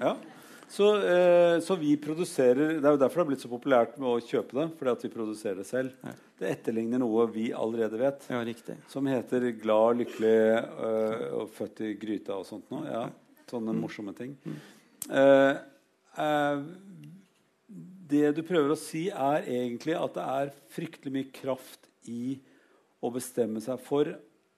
[0.00, 0.16] Ja.
[0.70, 4.06] Så, eh, så, vi produserer Det er jo derfor det har blitt så populært med
[4.06, 4.66] å kjøpe det.
[4.78, 5.96] Fordi at vi produserer det selv.
[6.06, 6.12] Ja.
[6.40, 8.28] Det etterligner noe vi allerede vet.
[8.30, 8.76] Ja, riktig.
[8.88, 10.36] Som heter 'glad, lykkelig
[10.86, 12.86] øh, og født i gryta' og sånt noe.
[12.86, 13.02] Ja,
[13.50, 13.82] sånne mm.
[13.82, 14.36] morsomme ting.
[14.46, 14.60] Mm.
[15.10, 15.58] Eh,
[16.22, 16.62] eh,
[18.10, 22.38] det du prøver å si, er egentlig at det er fryktelig mye kraft i
[23.00, 24.10] å bestemme seg for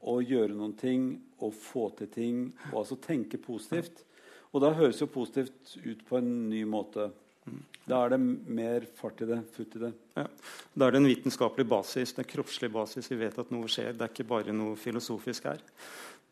[0.03, 1.11] å gjøre noen ting
[1.43, 2.39] og få til ting
[2.73, 4.03] og altså tenke positivt.
[4.53, 7.09] Og da høres jo positivt ut på en ny måte.
[7.89, 9.93] Da er det mer fart i det, futt i det.
[10.19, 10.27] Ja.
[10.75, 13.11] Da er det en vitenskapelig basis, er kroppslig basis.
[13.11, 13.97] Vi vet at noe skjer.
[13.97, 15.63] Det er ikke bare noe filosofisk her.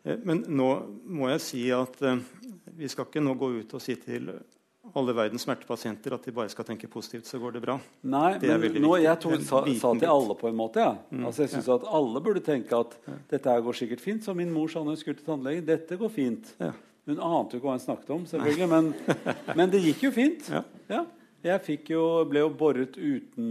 [0.04, 0.68] Eh, men nå
[1.10, 2.20] må jeg si at uh,
[2.78, 4.30] vi skal ikke nå gå ut og si til
[4.96, 7.76] alle verdens smertepasienter at de bare skal tenke positivt, så går det bra.
[8.08, 10.80] Nei, det men nå, jeg tog, sa, sa, til alle på en måte.
[10.82, 10.96] Ja.
[11.10, 11.78] Mm, altså, jeg synes ja.
[11.80, 12.96] at Alle burde tenke at
[13.30, 14.24] dette dette går sikkert fint.
[14.24, 15.66] Som min mor sa når hun skulle til tannlegen.
[15.66, 16.52] Dette går fint.
[16.60, 16.72] Ja.
[17.08, 18.90] Hun ante jo ikke hva hun snakket om, selvfølgelig, men,
[19.56, 20.50] men, det gikk jo fint.
[20.52, 21.04] Ja.
[21.40, 23.44] Jeg jo, ble jo boret uten,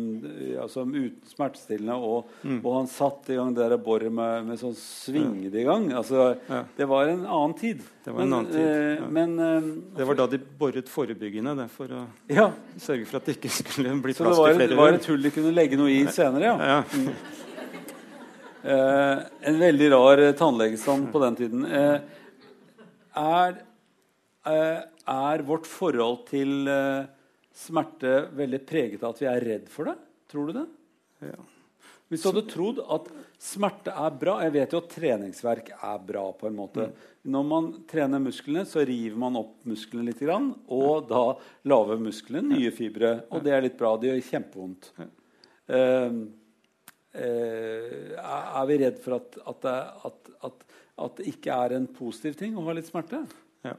[0.61, 2.59] altså uten smertestillende, og, mm.
[2.59, 5.87] og, han satte i gang det der boret med, med sånn svingde i gang.
[5.97, 6.59] Altså, ja.
[6.77, 7.81] Det var en annen tid.
[8.05, 9.09] Det var en annen tid, eh, ja.
[9.17, 12.45] men, eh, det var da de boret forebyggende det, for å ja.
[12.77, 15.25] sørge for at det ikke skulle bli plass til flere Så det var et hull
[15.25, 16.79] de kunne legge noe i senere, ja.
[16.93, 17.11] Mm.
[18.69, 21.65] Eh, en veldig rar tannlegestand på den tiden.
[21.65, 22.25] Eh,
[23.17, 23.63] er,
[24.45, 26.69] er vårt forhold til
[27.59, 29.95] smerte veldig preget av at vi er redd for det?
[30.31, 30.65] Tror du det?
[31.29, 31.39] Ja.
[32.09, 36.23] Hvis du hadde trodd at smerte er bra Jeg vet jo at treningsverk er bra.
[36.33, 36.87] på en måte.
[36.89, 37.03] Mm.
[37.35, 40.23] Når man trener musklene, så river man opp musklene litt.
[40.25, 41.23] Og da
[41.69, 43.19] lager musklene nye fibre.
[43.29, 43.93] Og det er litt bra.
[43.97, 44.89] Det gjør kjempevondt.
[45.69, 46.25] Uh,
[47.13, 49.69] uh, er vi redd for at, at,
[50.09, 50.69] at, at
[50.99, 53.23] at det ikke er en positiv ting å ha litt smerte?
[53.65, 53.75] Ja.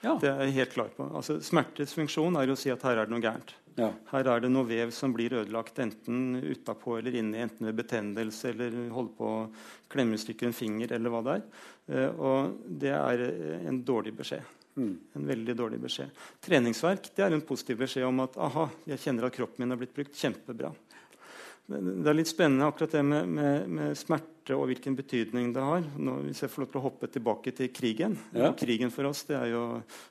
[0.00, 0.14] Ja.
[0.20, 1.06] Det er jeg helt klar på.
[1.16, 3.52] Altså, smertes funksjon er å si at her er det noe gærent.
[3.76, 3.90] Ja.
[4.10, 8.50] Her er det noe vev som blir ødelagt enten utapå eller inni, enten ved betennelse
[8.50, 9.42] eller holde på å
[9.92, 11.44] klemme i stykker en finger eller hva det er.
[11.90, 13.26] Uh, og det er
[13.68, 14.56] en dårlig beskjed.
[14.80, 14.98] Mm.
[15.12, 16.12] En veldig dårlig beskjed.
[16.44, 19.80] Treningsverk det er en positiv beskjed om at aha, jeg kjenner at kroppen min har
[19.80, 20.72] blitt brukt kjempebra.
[21.70, 25.84] det er litt spennende akkurat det med, med, med, smerte og hvilken betydning det har.
[25.98, 28.16] Nå, hvis jeg får lov til å hoppe tilbake til krigen.
[28.36, 28.52] Ja.
[28.56, 29.62] krigen for oss det er jo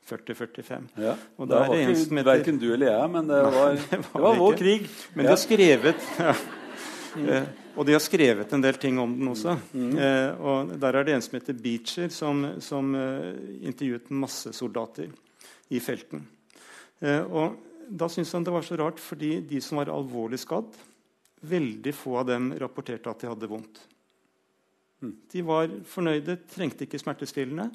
[0.09, 0.89] 40-45.
[1.03, 1.15] Ja.
[1.37, 4.41] Og det var ikke verken du eller jeg, men det var, det var, det var
[4.43, 4.89] vår krig.
[5.13, 5.29] Men ja.
[5.29, 6.09] de har skrevet
[7.35, 9.55] eh, Og de har skrevet en del ting om den også.
[9.71, 9.93] Mm.
[9.95, 13.31] Eh, og Der er det en som heter Beecher, som, som eh,
[13.71, 15.09] intervjuet masse soldater
[15.69, 16.27] i felten.
[16.99, 20.75] Eh, og Da syntes han det var så rart, fordi de som var alvorlig skadd
[21.41, 23.79] Veldig få av dem rapporterte at de hadde vondt.
[24.99, 25.15] Mm.
[25.31, 27.69] De var fornøyde, trengte ikke smertestillende.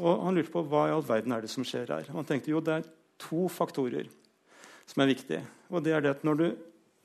[0.00, 2.10] Og han lurte på hva i all verden er det som skjer her.
[2.14, 4.08] Han tenkte jo det er to faktorer
[4.88, 5.42] som er viktige.
[5.72, 6.46] Og det er det at når du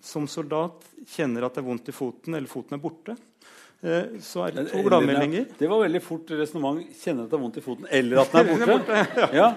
[0.04, 3.16] som soldat kjenner at det er vondt i foten, eller foten er borte,
[3.82, 5.48] eh, så er det to gladmeldinger.
[5.58, 6.84] Det var veldig fort resonnement.
[7.02, 9.02] Kjenner at det er vondt i foten, eller at den er borte.
[9.40, 9.50] ja.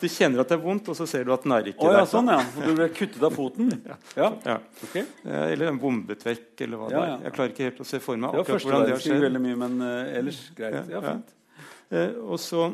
[0.00, 1.94] Du kjenner at det er vondt, og så ser du at den er ikke oh,
[1.94, 2.38] ja, Sånn, ja.
[2.54, 3.70] Så du ble kuttet av foten?
[3.90, 4.28] ja.
[4.44, 4.56] ja.
[4.86, 5.06] Okay.
[5.24, 7.14] Eller en bombet vekk, eller hva det er.
[7.26, 9.24] Jeg klarer ikke helt å se for meg akkurat hvordan det har skjedd.
[9.26, 10.92] veldig mye, men uh, ellers greit.
[10.92, 11.32] Ja, fint.
[11.88, 12.68] Uh, og så,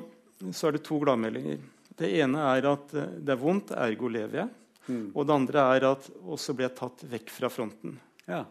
[0.50, 1.62] så, er det to gladmeldinger.
[1.94, 4.50] Det ene er at uh, det er vondt, ergo lever jeg.
[4.84, 5.06] Mm.
[5.14, 7.96] Og det andre er at også ble jeg tatt vekk fra fronten.
[8.28, 8.44] Ja.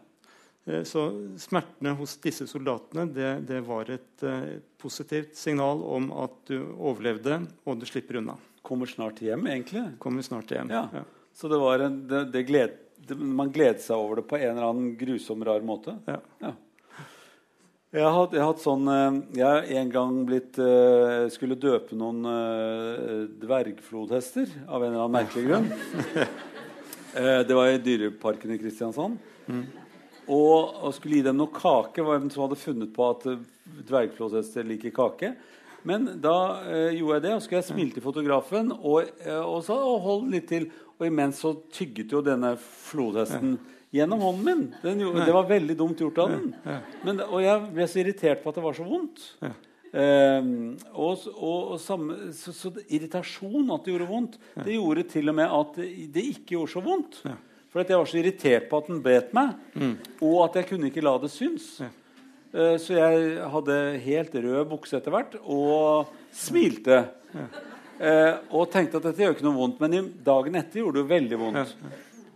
[0.88, 1.02] Så
[1.36, 7.42] smertene hos disse soldatene det, det var et et positivt signal om at du overlevde,
[7.68, 9.84] og du slipper unna kommer snart hjem, egentlig.
[10.00, 10.88] Kommer snart hjem, ja.
[10.92, 11.04] ja.
[11.36, 14.50] Så det var en, det, det gled, det, man gleder seg over det på en
[14.54, 15.98] eller annen grusom, rar måte?
[16.08, 16.20] Ja.
[16.40, 16.52] ja.
[17.94, 21.94] Jeg har, jeg har hatt sånn eh, Jeg har en gang blitt uh, skulle døpe
[21.94, 25.68] noen uh, dvergflodhester av en eller annen merkelig grunn.
[27.14, 29.20] uh, det var i Dyreparken i Kristiansand.
[29.46, 29.62] Mm.
[30.24, 32.02] Og, og, skulle gi dem noe kake.
[32.02, 33.28] var en som hadde funnet på at
[33.92, 35.34] dvergflodhester liker kake.
[35.88, 39.60] Men da eh, gjorde jeg det, og skulle jeg smile til fotografen og, eh, og
[39.66, 40.70] så, og hold litt til.
[40.96, 43.58] Og imens så tygget jo denne flodhesten
[43.94, 44.64] gjennom hånden min.
[44.82, 46.50] Den, det var veldig dumt gjort av den.
[47.04, 49.24] Men, og jeg ble så irritert på at det var så vondt.
[49.94, 50.46] Eh,
[50.90, 55.36] og, og, og samme, så, så, irritasjon at det gjorde vondt, det gjorde til og
[55.38, 57.20] med at det, ikke gjorde så vondt.
[57.74, 59.94] For jeg var så irritert på at den bet meg, mm.
[60.22, 61.72] og at jeg kunne ikke la det synes.
[61.82, 61.90] Ja.
[62.54, 67.02] Eh, så jeg hadde helt rød bukse etter hvert og smilte.
[67.98, 69.82] Eh, og tenkte at dette gjør ikke noe vondt.
[69.82, 71.74] Men dagen etter gjorde det veldig vondt.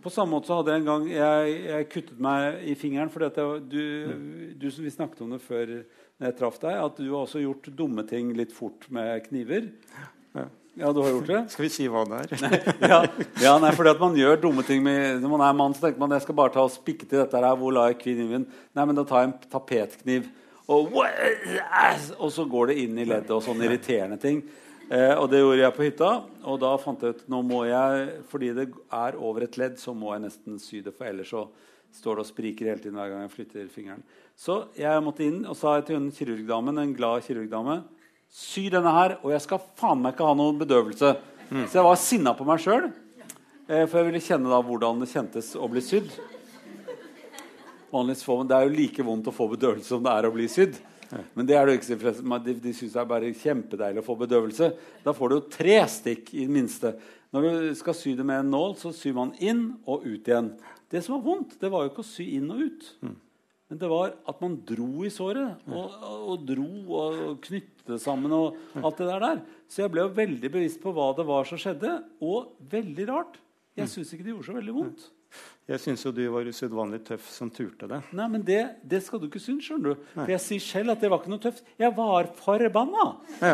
[0.03, 3.11] På samme måte så hadde jeg en gang jeg, jeg kuttet meg i fingeren.
[3.11, 5.73] fordi at jeg, du, du, som vi snakket om det før
[6.19, 9.69] når jeg traff deg, at du har også gjort dumme ting litt fort med kniver.
[10.35, 11.39] Ja, du har gjort det?
[11.53, 12.43] Skal vi si hva det er?
[12.43, 12.59] Nei,
[12.91, 12.99] ja,
[13.43, 15.99] ja nei, fordi at man gjør dumme ting med, Når man er mann, så tenker
[15.99, 17.57] man jeg skal bare ta og spikke til dette her.
[17.59, 18.45] Hvor la jeg kniven?
[18.77, 20.29] Nei, men da tar jeg en tapetkniv.
[20.69, 24.43] Og, og så går det inn i leddet og sånne irriterende ting.
[24.89, 26.11] Eh, og det gjorde jeg på hytta.
[26.49, 29.95] Og da fant jeg ut nå må jeg, fordi det er over et ledd, så
[29.97, 30.93] må jeg nesten sy det.
[30.97, 31.47] For ellers så
[31.99, 34.03] står det og spriker hele tiden hver gang jeg flytter fingeren.
[34.37, 37.81] Så jeg måtte inn og sa til hun kirurgdamen, en glad kirurgdame
[38.29, 41.15] Sy denne her, og jeg skal faen meg ikke ha noen bedøvelse.
[41.49, 41.63] Mm.
[41.65, 42.91] Så jeg var sinna på meg sjøl,
[43.67, 46.11] eh, for jeg ville kjenne da hvordan det kjentes å bli sydd.
[47.89, 50.77] Det er jo like vondt å få bedøvelse som det er å bli sydd.
[51.33, 52.11] Men det er det ikke
[52.45, 54.67] de, de syns det er bare kjempedeilig å få bedøvelse.
[55.01, 56.93] Da får du jo tre stikk i det minste.
[57.33, 60.53] Når du skal sy det med en nål, så syr man inn og ut igjen.
[60.89, 62.87] Det som var vondt, det var jo ikke å sy inn og ut.
[63.05, 63.17] Mm.
[63.69, 65.61] Men det var at man dro i såret.
[65.69, 65.93] Og,
[66.33, 69.43] og dro og knyttet sammen og alt det der.
[69.69, 71.99] Så jeg ble jo veldig bevisst på hva det var som skjedde.
[72.25, 73.37] Og veldig rart.
[73.77, 73.91] Jeg mm.
[73.93, 75.05] syns ikke det gjorde så veldig vondt.
[75.69, 78.01] Jeg syns jo du var usedvanlig tøff som turte det.
[78.17, 80.07] Nei, men det, det skal du ikke synes, skjønner du.
[80.15, 81.61] For jeg sier selv at det var ikke noe tøft.
[81.77, 83.05] Jeg var forbanna.
[83.37, 83.53] Ja.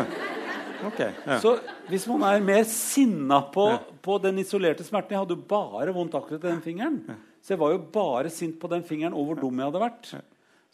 [0.86, 1.38] Okay, ja.
[1.40, 1.54] Så
[1.90, 3.68] hvis man er mer sinna på,
[4.04, 6.98] på den isolerte smerten Jeg hadde jo bare vondt akkurat i den fingeren.
[7.46, 10.08] Så jeg var jo bare sint på den fingeren og hvor dum jeg hadde vært.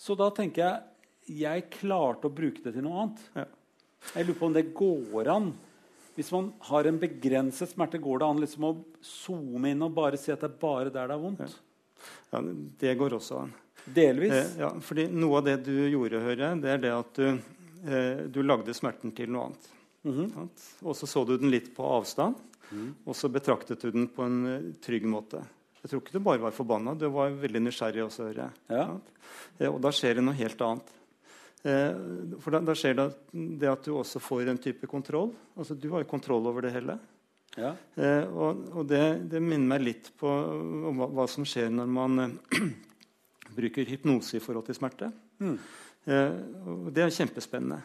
[0.00, 0.80] Så da tenker jeg
[1.42, 3.50] jeg klarte å bruke det til noe annet.
[4.16, 5.50] Jeg lurer på om det går an.
[6.16, 8.72] Hvis man har en begrenset smerte, går det an liksom å
[9.04, 11.54] zoome inn og bare si at det er bare der det er vondt?
[12.32, 12.40] Ja,
[12.80, 13.54] Det går også an.
[13.84, 14.32] Delvis?
[14.32, 17.28] Eh, ja, fordi Noe av det du gjorde, hører det er det at du,
[17.84, 19.70] eh, du lagde smerten til noe annet.
[20.02, 20.48] Mm -hmm.
[20.82, 22.34] Og så så du den litt på avstand,
[22.70, 22.94] mm.
[23.04, 25.44] og så betraktet du den på en uh, trygg måte.
[25.82, 26.94] Jeg tror ikke du bare var forbanna.
[26.94, 28.28] Du var veldig nysgjerrig også.
[28.36, 28.50] Ja.
[28.70, 30.92] Ja, og da skjer det noe helt annet.
[31.62, 31.96] Eh,
[32.42, 33.08] for da, da, skjer det,
[33.58, 35.32] det at du også får en type kontroll.
[35.56, 36.98] Altså, du har jo kontroll over det hele.
[37.58, 37.74] Ja.
[37.98, 42.24] Eh, og, og det, det, minner meg litt på hva, hva som skjer når man
[42.24, 42.70] eh,
[43.58, 45.10] bruker hypnose i forhold til smerte.
[45.42, 45.58] Mm.
[46.06, 46.38] Eh,
[46.94, 47.82] det er kjempespennende.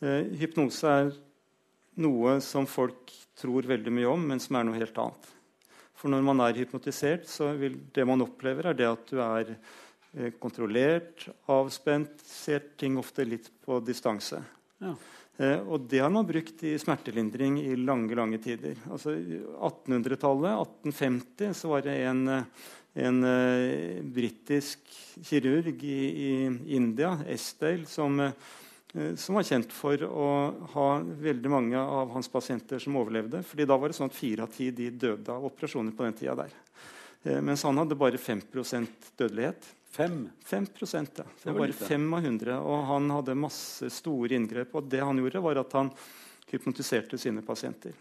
[0.00, 1.14] Eh, hypnose er
[2.02, 5.32] noe som folk tror veldig mye om, men som er noe helt annet.
[6.06, 9.48] For når man er hypnotisert, så vil det man opplever, er det at du er
[9.50, 14.38] eh, kontrollert, avspent, ser ting ofte litt på distanse.
[14.78, 14.92] Ja.
[15.42, 18.78] Eh, og det har man brukt i smertelindring i lange lange tider.
[18.86, 20.62] Altså 1800-tallet,
[20.94, 22.22] 1850, så var det en,
[23.02, 24.86] en uh, britisk
[25.26, 26.30] kirurg i, i,
[26.78, 28.30] India, Estale, som uh,
[29.18, 30.28] som var kjent for å
[30.72, 33.42] ha veldig mange av hans pasienter som overlevde.
[33.42, 36.16] fordi da var det sånn at Fire av ti de døde av operasjoner på den
[36.16, 36.54] tida der.
[37.26, 38.42] Eh, mens han hadde bare 5
[39.16, 39.74] dødelighet.
[39.90, 40.30] 5?
[40.44, 41.24] 5 ja.
[41.42, 42.60] Det var bare 5 av 100.
[42.60, 44.74] Og han hadde masse store inngrep.
[44.74, 45.90] Og det han gjorde, var at han
[46.50, 47.92] hypnotiserte sine pasienter.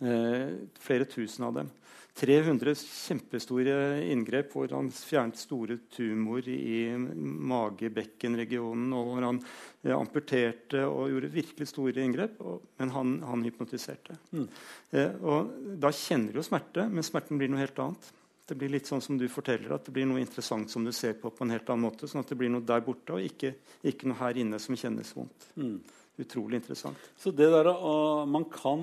[0.00, 1.70] Eh, flere tusen av dem.
[2.18, 3.74] 300 kjempestore
[4.10, 8.92] inngrep hvor han fjernet store tumor i mage-bekken-regionen.
[8.96, 12.40] Og hvor han eh, amputerte og gjorde virkelig store inngrep.
[12.42, 14.18] Og, men han, han hypnotiserte.
[14.34, 14.48] Mm.
[14.90, 18.10] Eh, og da kjenner du jo smerte, men smerten blir noe helt annet.
[18.50, 21.14] Det blir litt sånn som du forteller, at det blir noe interessant som du ser
[21.20, 22.10] på på en helt annen måte.
[22.10, 23.54] sånn at det blir noe der borte, og ikke,
[23.86, 25.52] ikke noe her inne som kjennes vondt.
[25.54, 25.78] Mm
[26.24, 27.10] utrolig interessant.
[27.18, 28.80] Så det der, uh, Man kan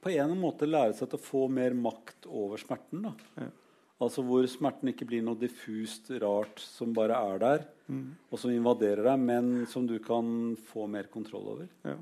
[0.00, 3.08] på en måte lære seg til å få mer makt over smerten.
[3.08, 3.14] da.
[3.36, 3.50] Ja.
[4.00, 8.06] Altså Hvor smerten ikke blir noe diffust, rart som bare er der, mm.
[8.32, 11.68] og som invaderer deg, men som du kan få mer kontroll over.
[11.84, 11.98] Ja.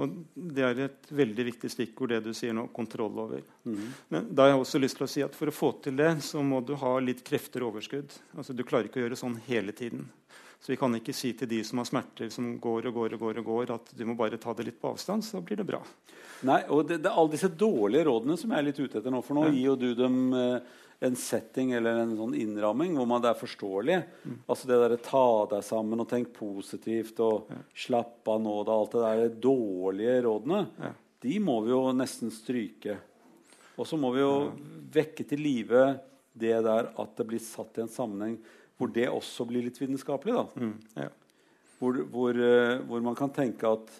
[0.00, 2.66] Og Det er et veldig viktig stikkord, det du sier nå.
[2.72, 3.42] Kontroll over.
[3.68, 3.90] Mm.
[4.08, 6.14] Men da har jeg også lyst til å si at For å få til det
[6.24, 8.16] så må du ha litt krefter og overskudd.
[8.32, 10.08] Altså Du klarer ikke å gjøre sånn hele tiden.
[10.60, 13.22] Så vi kan ikke si til de som har smerter som går og går, og
[13.24, 15.64] går, og går, at du må bare ta det litt på avstand, så blir det
[15.70, 15.80] bra.
[16.44, 19.12] Nei, og det, det er alle disse dårlige rådene som jeg er litt ute etter
[19.12, 19.22] nå.
[19.24, 19.54] For nå ja.
[19.56, 20.76] gir jo du dem eh,
[21.08, 23.96] en setting eller en sånn innramming hvor man det er forståelig.
[24.20, 24.36] Mm.
[24.52, 27.60] Altså det derre ta deg sammen og tenk positivt og ja.
[27.86, 30.92] slapp av nå da, Alt det der dårlige rådene, ja.
[31.24, 33.00] de må vi jo nesten stryke.
[33.80, 34.34] Og så må vi jo
[34.92, 35.88] vekke til live
[36.36, 38.36] det der at det blir satt i en sammenheng
[38.80, 40.36] hvor det også blir litt vitenskapelig.
[40.56, 41.08] Mm, ja.
[41.80, 43.90] hvor, hvor, uh, hvor, man kan tenke at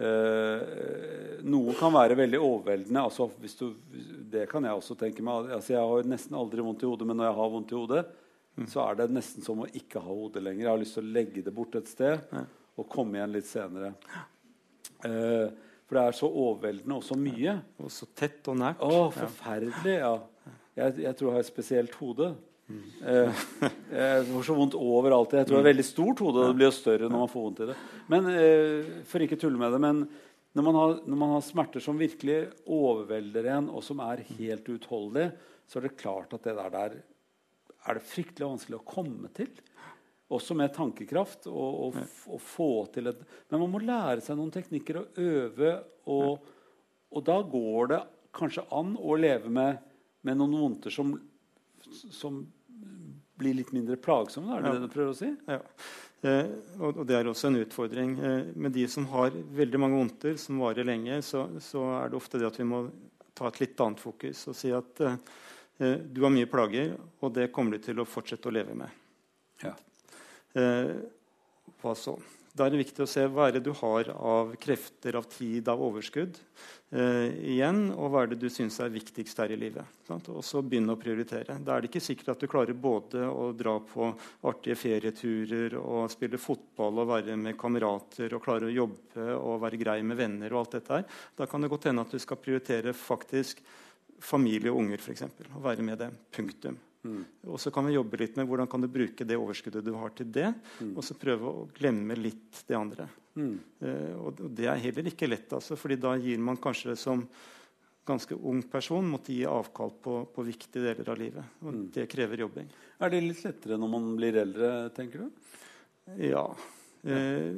[0.00, 3.02] uh, noe kan være veldig overveldende.
[3.04, 3.28] Altså,
[3.60, 3.66] du,
[4.32, 5.50] det kan jeg også tenke meg.
[5.58, 8.06] Altså, jeg har nesten aldri vondt i hodet, men når jeg har vondt i hodet,
[8.56, 8.70] mm.
[8.72, 10.64] så er det nesten som å ikke ha hodet lenger.
[10.64, 12.46] Jeg har lyst til å legge det bort et sted ja.
[12.80, 13.92] og komme igjen litt senere.
[15.04, 15.52] Uh,
[15.86, 17.60] for det er så overveldende og så mye.
[17.84, 18.80] Og så tett og nært.
[18.82, 20.00] Å, forferdelig.
[20.00, 20.16] ja.
[20.76, 22.32] Jeg, jeg tror jeg har et spesielt hode.
[22.66, 23.42] Eh,
[23.94, 25.34] jeg får så vondt overalt.
[25.38, 26.46] Jeg tror det er veldig stort hode.
[26.48, 27.76] Det blir jo større når man får vondt i det.
[28.12, 30.06] Men eh, For ikke tulle med det, men
[30.56, 34.68] når man, har, når man har smerter som virkelig overvelder en, og som er helt
[34.72, 35.34] uutholdelige,
[35.68, 36.96] så er det klart at det der, der
[37.86, 39.50] er det fryktelig vanskelig å komme til.
[40.32, 41.46] Også med tankekraft.
[41.52, 42.00] Og, og,
[42.32, 45.72] og, få til et Men man må lære seg noen teknikker og øve.
[46.10, 46.48] Og,
[47.12, 48.02] og da går det
[48.36, 49.78] kanskje an å leve med,
[50.26, 51.14] med noen vondter som,
[51.92, 52.42] som
[53.40, 54.56] blir litt mindre plagsomme?
[54.56, 54.76] Er det ja.
[54.76, 55.30] det du prøver å si?
[55.48, 55.60] Ja.
[56.26, 58.14] Eh, og, det er også en utfordring.
[58.18, 62.18] Eh, med de som har veldig mange vondter som varer lenge, så, så, er det
[62.18, 62.86] ofte det at vi må
[63.36, 65.18] ta et litt annet fokus og si at eh,
[65.84, 69.04] eh du har mye plager, og det kommer du til å fortsette å leve med.
[69.64, 69.74] Ja.
[70.56, 70.96] Eh,
[71.82, 72.16] hva så?
[72.56, 75.68] Da er det viktig å se hva er det du har av krefter, av tid,
[75.68, 76.38] av overskudd.
[76.96, 79.84] eh, igjen, og hva er det du syns er viktigst her i livet.
[80.06, 80.30] Sant?
[80.32, 81.58] Og så begynne å prioritere.
[81.60, 84.08] Da er det ikke sikkert at du klarer både å dra på
[84.46, 89.82] artige ferieturer og spille fotball og være med kamerater og klare å jobbe og være
[89.82, 90.52] grei med venner.
[90.54, 91.04] og alt dette her.
[91.36, 93.60] Da kan det godt hende at du skal prioritere faktisk
[94.22, 95.26] familie og unger, f.eks.
[95.52, 96.16] Og være med dem.
[96.32, 96.78] Punktum.
[97.06, 97.24] Mm.
[97.52, 100.14] Og så kan vi jobbe litt med hvordan kan du bruke det overskuddet du har
[100.16, 100.94] til det, mm.
[100.96, 103.08] og så prøve å glemme litt det andre.
[103.36, 103.52] Mm.
[103.80, 107.26] Eh, og det er heller ikke lett, altså, fordi da gir man kanskje som
[108.06, 111.58] ganske ung person måtte gi avkall på, på viktige deler av livet.
[111.64, 111.84] Og mm.
[111.96, 112.70] det krever jobbing.
[113.02, 115.52] Er det litt lettere når man blir eldre, tenker du?
[116.22, 116.46] Ja.
[117.06, 117.52] Eh,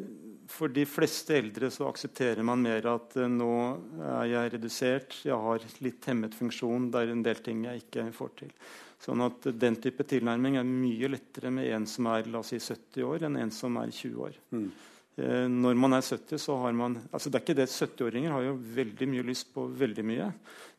[0.48, 3.52] for de fleste eldre så aksepterer man mer at eh, nå
[4.00, 8.08] er jeg redusert, jeg har litt hemmet funksjon, det er en del ting jeg ikke
[8.16, 8.52] får til.
[8.98, 12.58] Sånn at Den type tilnærming er mye lettere med en som er la oss si,
[12.58, 14.38] 70 år, enn en som er 20 år.
[14.50, 14.70] Mm.
[15.18, 18.48] Eh, når man er 70, så har man altså det er ikke det 70-åringer har
[18.48, 20.28] jo veldig mye lyst på veldig mye.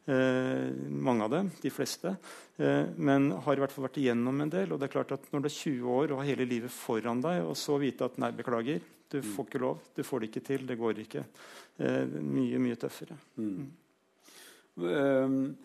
[0.09, 2.15] Eh, mange av dem, de fleste.
[2.57, 4.71] Eh, men har i hvert fall vært igjennom en del.
[4.71, 7.21] og det er klart at Når du er 20 år og har hele livet foran
[7.21, 9.27] deg, og så vite at nei, beklager, du mm.
[9.35, 11.25] får ikke lov, du får det ikke til, det går ikke.
[11.77, 13.17] Eh, mye, mye tøffere.
[13.37, 13.69] Mm.
[14.79, 15.57] Um,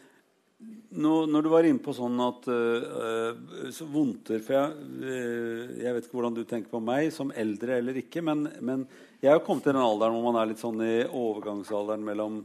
[0.95, 5.95] nå, når du var inne på sånn at uh, så vondter For jeg, uh, jeg,
[5.97, 8.85] vet ikke hvordan du tenker på meg som eldre eller ikke, men, men
[9.23, 12.45] jeg har kommet til den alderen hvor man er litt sånn i overgangsalderen mellom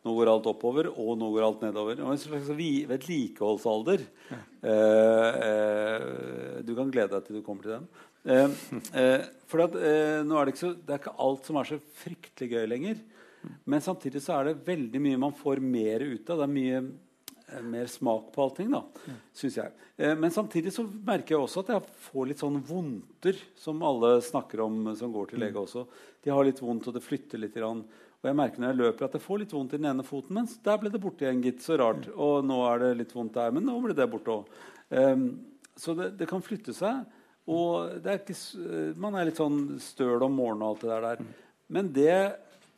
[0.00, 1.98] Nå går alt oppover, og nå går alt nedover.
[2.00, 4.06] Og en slags vedlikeholdsalder.
[4.64, 7.84] Eh, Uh, du kan glede deg til du kommer til den.
[9.48, 9.76] For at,
[10.24, 13.04] nå er det, ikke så, det er ikke alt som er så fryktelig gøy lenger.
[13.68, 16.40] Men samtidig så er det veldig mye man får mer ut av.
[16.40, 16.82] Det er mye
[17.66, 18.82] mer smak på allting, da,
[19.36, 19.72] syns jeg.
[20.20, 24.62] men samtidig så merker jeg også at jeg får litt sånn vondter, som alle snakker
[24.64, 25.84] om som går til lege også.
[26.24, 27.56] De har litt vondt, og det flytter litt.
[27.60, 30.36] Og jeg merker når jeg løper at jeg får litt vondt i den ene foten.
[30.36, 31.62] Mens der ble det borte igjen, gitt.
[31.64, 32.10] Så rart.
[32.12, 34.60] Og nå er det litt vondt der, men nå ble det borte òg.
[34.90, 35.24] Um,
[35.78, 37.06] så det, det, kan flytte seg.
[37.50, 38.36] Og er ikke,
[39.00, 41.24] man er litt sånn støl om morgenen og alt det der.
[41.72, 42.18] Men det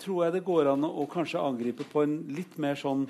[0.03, 3.05] tror jeg det går an å kanskje angripe på en litt mer sånn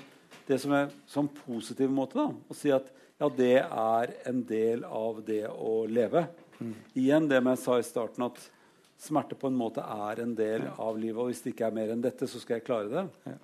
[0.47, 2.19] det som er sånn positiv måte.
[2.19, 2.89] da, Å si at
[3.21, 6.25] ja, det er en del av det å leve.
[6.59, 6.73] Mm.
[6.99, 8.41] Igjen det jeg sa i starten, at
[9.03, 11.19] smerte på en måte er en del av livet.
[11.21, 13.05] Og hvis det ikke er mer enn dette, så skal jeg klare det.
[13.29, 13.37] Ja.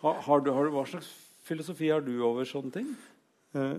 [0.00, 1.08] Har, har du, har, hva slags
[1.44, 2.92] filosofi har du over sånne ting?
[3.56, 3.76] Uh,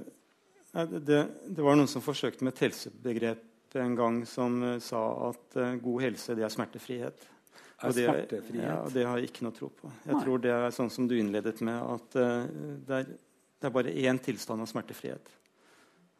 [0.75, 5.01] det, det, var noen som forsøkte med et helsebegrep en gang som uh, sa
[5.31, 7.25] at uh, god helse det er smertefrihet.
[7.81, 8.63] Er smertefrihet?
[8.63, 9.91] Ja, og det har jeg ikke noe tro på.
[10.05, 10.23] Jeg Nei.
[10.25, 14.19] tror det er sånn som du innledet med, at det er, det, er, bare én
[14.21, 15.33] tilstand av smertefrihet.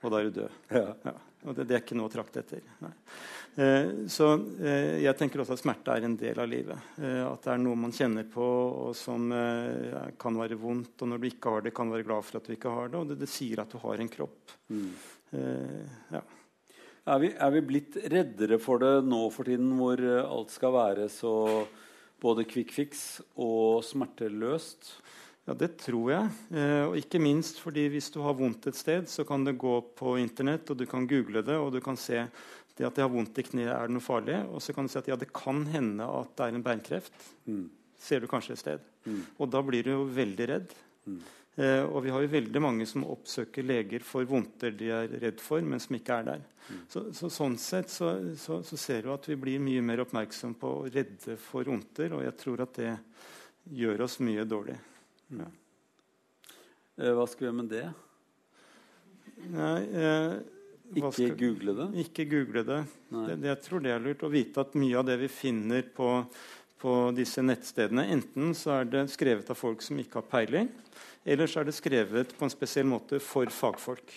[0.02, 0.58] Og da er du død.
[0.74, 0.88] Ja.
[1.06, 1.14] Ja.
[1.42, 2.66] Og det, det, er ikke noe å trakte etter.
[3.58, 4.28] Eh, så
[4.62, 6.92] eh, jeg tenker også at smerte er en del av livet.
[7.02, 8.46] Eh, at det er noe man kjenner på,
[8.86, 11.02] og som eh, kan være vondt.
[11.02, 12.94] Og når du ikke har det, kan du være glad for at du ikke har
[12.94, 13.02] det.
[13.02, 14.54] Og det, det sier at du har en kropp.
[14.70, 14.86] Mm.
[15.40, 16.24] Eh, ja.
[17.10, 20.76] Er vi, er vi, blitt reddere for det nå for tiden, hvor eh, alt skal
[20.76, 21.34] være så
[22.22, 24.92] både quick fix og smerteløst?
[25.50, 26.30] Ja, det tror jeg.
[26.54, 29.80] Eh, og ikke minst fordi hvis du har vondt et sted, så kan du gå
[29.98, 32.28] på Internett og du kan google det, og du kan se
[32.78, 34.38] det at jeg har vondt i kneet, er det noe farlig?
[34.54, 37.28] Og så kan du si at ja, det kan hende at det er en beinkreft.
[37.50, 37.66] Mm.
[38.02, 38.86] Ser du kanskje et sted.
[39.10, 39.22] Mm.
[39.42, 40.78] Og da blir du jo veldig redd.
[41.10, 41.20] Mm.
[41.62, 45.42] Eh, og vi har jo veldig mange som oppsøker leger for vondter de er redd
[45.44, 46.46] for, men som ikke er der.
[46.68, 46.84] Mm.
[46.90, 50.56] Så, så, sånn sett så, så, så, ser du at vi blir mye mer oppmerksom
[50.62, 52.94] på å redde for vondter, og jeg tror at det
[53.78, 54.78] gjør oss mye dårlig.
[55.38, 55.52] Ja.
[56.98, 57.86] Eh, hva skal vi gjøre med det?
[59.52, 60.34] Nei, eh,
[60.92, 61.88] ikke skal, google det?
[62.04, 62.82] Ikke google det.
[63.12, 63.38] det.
[63.48, 66.10] Jeg tror det er lurt å vite at mye av det vi finner på,
[66.82, 70.72] på, disse nettstedene, enten så er det skrevet av folk som ikke har peiling,
[71.24, 74.14] eller så er det skrevet på en spesiell måte for fagfolk.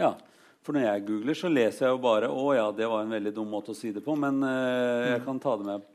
[0.00, 0.14] Ja,
[0.64, 3.32] for når jeg googler, så leser jeg jo bare å ja, det var en veldig
[3.36, 5.26] dum måte å si det på, men eh, jeg mm.
[5.28, 5.88] kan ta det med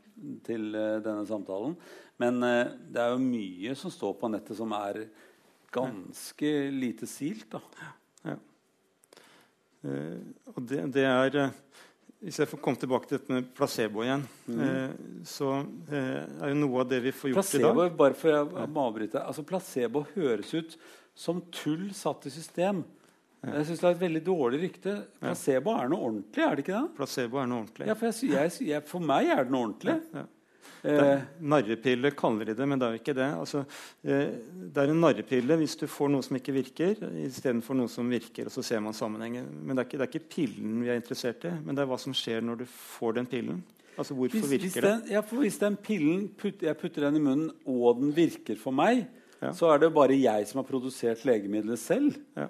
[0.45, 1.75] til eh, denne samtalen.
[2.21, 5.03] Men eh, det er jo mye som står på nettet som er
[5.75, 7.49] ganske lite silt.
[7.51, 7.61] da.
[8.25, 8.37] Ja.
[9.85, 10.17] Uh,
[10.49, 11.57] og det, det er uh,
[12.23, 14.59] Hvis jeg får komme tilbake til dette med placebo igjen, mm.
[14.61, 15.49] uh, så
[15.91, 18.85] er jo noe av det vi får gjort placebo, i dag bare for jeg må
[18.87, 20.77] avbryte, altså Placebo høres ut
[21.15, 22.83] som tull satt i system.
[23.45, 24.93] Jeg synes det er et veldig dårlig rykte.
[25.21, 26.93] Placebo er noe ordentlig, er det ikke det?
[26.97, 27.89] Placebo er noe ordentlig.
[27.91, 29.99] Ja, for, jeg, jeg, for meg er det noe ordentlig.
[29.99, 30.25] Ja, ja.
[30.85, 33.27] Eh, narrepille kaller de det, men det er jo ikke det.
[33.33, 33.63] Altså,
[34.05, 38.09] eh, det er en narrepille hvis du får noe som ikke virker, istedenfor noe som
[38.11, 38.45] virker.
[38.45, 39.47] og så ser man sammenhengen.
[39.63, 41.89] Men det er, ikke, det er, ikke, pillen vi er interessert i, men det er
[41.89, 43.63] hva som skjer når du får den pillen.
[43.95, 45.13] Altså hvorfor hvis, virker hvis den, det?
[45.15, 48.75] Ja, for Hvis den pillen putter, jeg putter den i munnen, og den virker for
[48.75, 49.05] meg,
[49.41, 49.53] ja.
[49.55, 52.19] så er det bare jeg som har produsert legemiddelet selv.
[52.35, 52.49] Ja.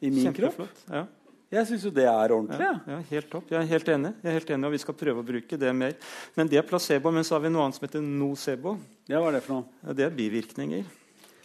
[0.00, 0.56] I min Kjempeflott.
[0.56, 0.90] kropp.
[0.94, 1.04] Ja.
[1.48, 2.60] Jeg syns jo det er ordentlig.
[2.60, 3.48] Ja, ja, helt topp.
[3.54, 4.10] Jeg er helt enig.
[4.20, 5.94] Jeg er helt enig, og Vi skal prøve å bruke det mer.
[6.36, 7.12] Men det er placebo.
[7.14, 8.74] Men så har vi noe annet som heter nocebo.
[9.08, 9.78] Ja, hva er Det for noe?
[9.86, 10.84] Ja, det er bivirkninger.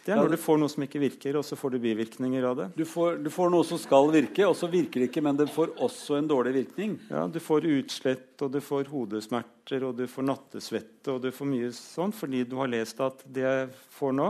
[0.04, 2.58] Det er når du får noe som ikke virker, og så får du bivirkninger av
[2.58, 2.66] det.
[2.76, 5.46] Du får, du får noe som skal virke, og så virker det ikke, men det
[5.48, 6.98] får også en dårlig virkning.
[7.08, 11.48] Ja, Du får utslett, og du får hodesmerter, og du får nattesvette, og du får
[11.48, 14.28] mye sånn fordi du har lest at det jeg får nå,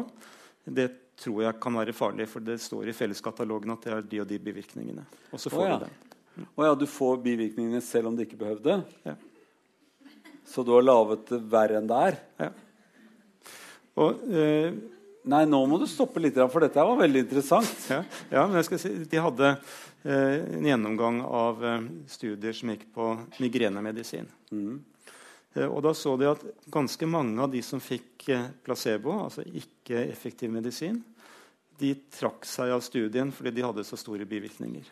[0.64, 0.88] det
[1.20, 4.28] tror jeg kan være farlig, for det står i felleskatalogen at det er de og
[4.30, 5.04] de bivirkningene.
[5.30, 5.76] Og så får oh, ja.
[5.76, 6.18] du det.
[6.34, 6.48] Mm.
[6.48, 8.80] Oh, ja, du får bivirkningene selv om du ikke behøvde?
[9.06, 9.14] Ja.
[10.48, 12.18] Så du har laget det verre enn det er?
[12.42, 12.50] Ja.
[14.02, 14.74] Og, eh,
[15.24, 17.86] Nei, nå må du stoppe litt, for dette var veldig interessant.
[17.88, 19.54] Ja, ja men jeg skal si, De hadde
[20.04, 23.06] eh, en gjennomgang av eh, studier som gikk på
[23.40, 24.28] migrenemedisin.
[24.52, 24.82] Mm.
[25.54, 29.46] Eh, og da så de at ganske mange av de som fikk eh, placebo, altså
[29.46, 31.00] ikke effektiv medisin,
[31.78, 34.86] de trakk seg av studien fordi de hadde så store bivirkninger.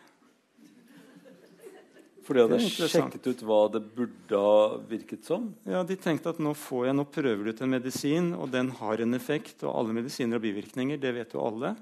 [2.23, 5.49] For de hadde sjekket ut hva det burde ha virket som?
[5.67, 8.71] Ja, De tenkte at nå, får jeg, nå prøver du ut en medisin, og den
[8.79, 9.65] har en effekt.
[9.67, 11.75] Og alle medisiner har bivirkninger, det vet jo alle.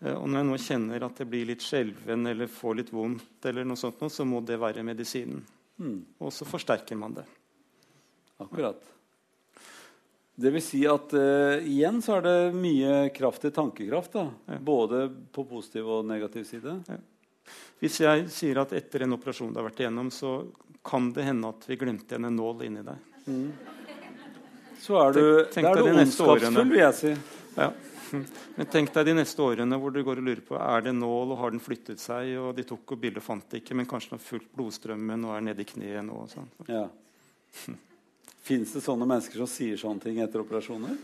[0.00, 3.36] Eh, og når jeg nå kjenner at jeg blir litt skjelven eller får litt vondt,
[3.50, 5.44] eller noe sånt, så må det være medisinen.
[5.76, 5.98] Mm.
[6.24, 7.28] Og så forsterker man det.
[8.46, 8.88] Akkurat.
[10.42, 14.14] Det vil si at uh, igjen så er det mye kraft i tankekraft.
[14.16, 14.26] da.
[14.54, 14.58] Ja.
[14.64, 16.78] Både på positiv og negativ side.
[16.88, 16.98] Ja.
[17.82, 20.40] Hvis jeg sier at etter en operasjon du har vært igjennom, så
[20.86, 23.08] kan det hende at vi glemte igjen en nål inni deg.
[23.26, 23.48] Mm.
[24.82, 27.12] Så er du, tenk, tenk er du ondskapsfull, vil jeg si.
[27.58, 27.70] Ja.
[28.56, 31.32] Men tenk deg de neste årene hvor du går og lurer på er det nål,
[31.32, 34.12] og har den flyttet seg, og de tok og bildet fant det ikke, men kanskje
[34.12, 36.18] den har fulgt blodstrømmen og er nede i kneet nå.
[36.32, 36.50] Sånn.
[36.68, 36.84] Ja.
[38.42, 40.96] Fins det sånne mennesker som sier sånne ting etter operasjoner?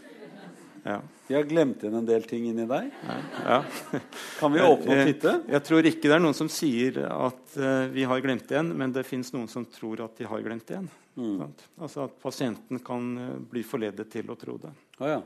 [0.82, 1.00] Ja.
[1.26, 2.88] De har glemt igjen en del ting inni deg.
[3.44, 3.58] Ja.
[4.38, 5.34] Kan vi åpne og titte?
[5.34, 8.72] Jeg, jeg, tror ikke det er noen som sier at uh, vi har glemt igjen,
[8.78, 10.88] men det fins noen som tror at de har glemt igjen.
[11.18, 11.42] Mm.
[11.82, 14.72] Altså At pasienten kan uh, bli forledet til å tro det.
[14.98, 15.20] Ah, ja.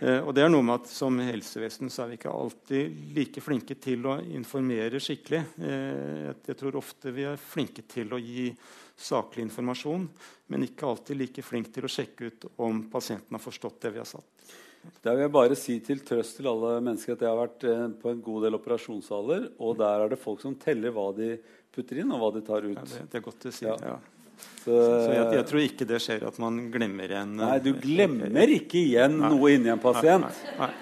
[0.00, 3.44] uh, og det er noe med at Som helsevesen så er vi ikke alltid like
[3.44, 5.44] flinke til å informere skikkelig.
[5.60, 8.48] Jeg, jeg tror ofte vi er flinke til å gi
[8.96, 10.08] saklig informasjon,
[10.52, 14.02] men ikke alltid like flink til å sjekke ut om pasienten har forstått det vi
[14.02, 14.54] har satt.
[15.02, 17.86] Da vil jeg bare si til trøst til alle mennesker at jeg har vært eh,
[18.02, 21.32] på en god del operasjonssaler, og der er det folk som teller hva de
[21.74, 22.76] putter inn, og hva de tar ut.
[22.76, 23.66] Ja, det, det, er godt å si.
[23.66, 23.74] Ja.
[23.82, 23.96] Ja.
[24.36, 28.50] Så, så jeg, jeg, tror ikke det skjer at man glemmer igjen Nei, du glemmer
[28.52, 29.30] ikke igjen nei.
[29.32, 30.26] noe inni en pasient.
[30.26, 30.72] Nei, nei,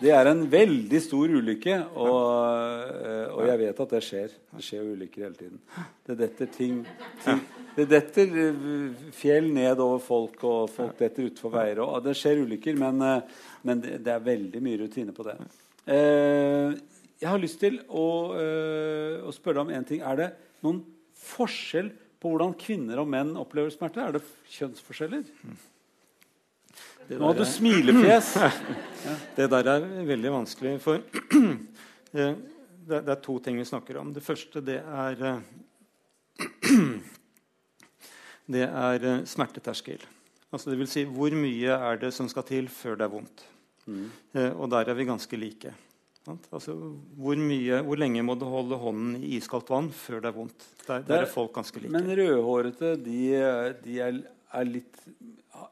[0.00, 2.16] det er en veldig stor ulykke, og,
[2.92, 4.34] eh, og, jeg vet at det skjer.
[4.56, 5.60] Det skjer ulykker hele tiden.
[6.06, 6.82] Det detter ting,
[7.24, 7.44] ting
[7.76, 11.80] Det detter eh, fjell ned over folk, og folk detter utfor veier.
[11.84, 15.38] Og det skjer ulykker, men, eh, men det, er veldig mye rutine på det.
[15.86, 18.06] jeg har lyst til å,
[19.24, 20.02] å spørre deg om én ting.
[20.02, 20.28] Er det
[20.66, 20.82] noen
[21.16, 24.02] forskjell på hvordan kvinner og menn opplever smerte?
[24.02, 24.24] Er det
[24.58, 25.24] kjønnsforskjeller?
[27.08, 28.32] Nå hadde du smilefjes.
[29.36, 30.76] det der er veldig vanskelig.
[30.82, 31.02] For
[32.16, 34.12] det, er to ting vi snakker om.
[34.14, 35.42] Det første det er
[38.46, 40.04] Det er eh, smerteterskel.
[40.54, 43.42] Altså det vil si, hvor mye er det som skal til før det er vondt?
[43.90, 44.06] Mm.
[44.38, 45.72] Eh, og der er vi ganske like.
[46.26, 46.74] Altså,
[47.14, 50.64] hvor, mye, hvor, lenge må du holde hånden i iskaldt vann før det er vondt?
[50.86, 51.92] Der, der er folk ganske like.
[51.94, 53.18] Men rødhårete de,
[53.84, 54.22] de er
[54.66, 55.02] litt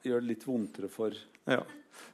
[0.04, 1.60] gjør det litt vondtere for ja.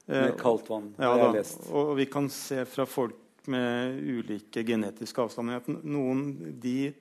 [0.06, 0.90] med kaldt vann.
[0.96, 1.68] Ja, det har jeg lest.
[1.72, 3.18] Og vi kan se fra folk
[3.50, 6.26] med ulike genetiske avstander at noen
[6.60, 6.92] de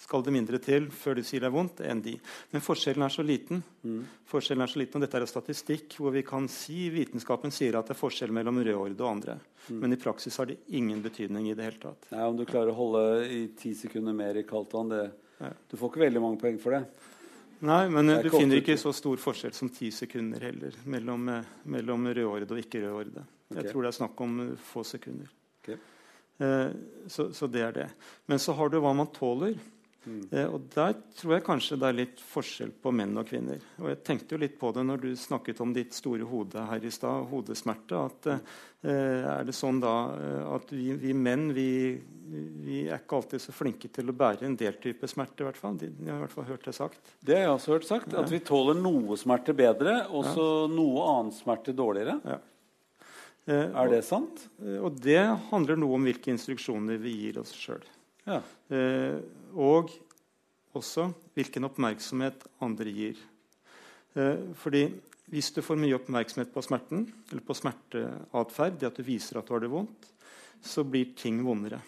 [0.00, 2.14] skal det mindre til før de sier det er vondt, enn de.
[2.54, 3.60] Men forskjellen er så liten.
[3.84, 3.98] Mm.
[4.30, 7.90] Forskjellen er så liten, og Dette er statistikk hvor vi kan si vitenskapen sier at
[7.90, 9.36] det er forskjell mellom rødhårede og andre.
[9.68, 9.82] Mm.
[9.82, 12.08] Men i praksis har det ingen betydning i det hele tatt.
[12.14, 15.04] Nei, Om du klarer å holde i ti sekunder mer i kaldt vann, det,
[15.36, 15.52] ja.
[15.68, 17.09] du får ikke veldig mange poeng for det.
[17.60, 22.06] Nei, men du finner ikke så stor forskjell som ti sekunder heller mellom, eh, mellom
[22.08, 23.24] rødhårede og ikke-rødhårede.
[23.50, 23.58] Okay.
[23.58, 25.28] Jeg tror det er snakk om eh, få sekunder.
[25.60, 25.76] Okay.
[26.40, 26.70] Eh,
[27.12, 27.88] så, så, det er det.
[28.30, 29.58] Men så har du hva man tåler.
[30.04, 30.20] Mm.
[30.30, 33.60] Eh, og Der tror jeg kanskje det er litt forskjell på menn og kvinner.
[33.80, 36.84] Og Jeg tenkte jo litt på det når du snakket om ditt store hode her
[36.84, 38.00] i stad, hodesmerte.
[38.00, 38.40] at eh,
[38.88, 39.94] Er det sånn da
[40.56, 41.70] at vi, vi menn vi
[42.30, 45.42] vi er ikke alltid så flinke til å bære en del type smerte.
[45.42, 45.78] I hvert fall.
[45.80, 47.14] De, jeg har i hvert fall hørt det sagt.
[47.26, 48.14] Det har jeg også hørt sagt.
[48.14, 50.70] At vi tåler noe smerte bedre, og så ja.
[50.70, 52.20] noe annen smerte dårligere.
[52.22, 52.38] Ja.
[53.50, 54.44] Eh, er det sant?
[54.62, 57.82] Eh, og det handler noe om hvilke instruksjoner vi gir oss sjøl.
[58.28, 58.40] Ja.
[58.70, 59.16] Eh,
[59.54, 59.92] og
[60.76, 63.20] også hvilken oppmerksomhet andre gir.
[64.14, 64.86] Eh, fordi
[65.30, 69.46] hvis du får mye oppmerksomhet på smerten, eller på smerteatferd, det at du viser at
[69.46, 70.08] du har det vondt,
[70.60, 71.78] så blir ting vondere.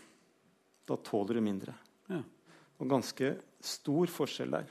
[0.86, 1.74] Da tåler du mindre.
[2.10, 2.20] Ja.
[2.78, 4.70] Og ganske stor forskjell der.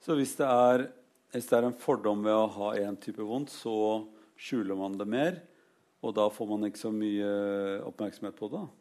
[0.00, 0.86] Så hvis det, er,
[1.32, 4.08] hvis det er en fordom ved å ha én type vondt, så
[4.40, 5.40] skjuler man det mer,
[6.00, 7.32] og da får man ikke så mye
[7.84, 8.62] oppmerksomhet på det?
[8.64, 8.79] Eh,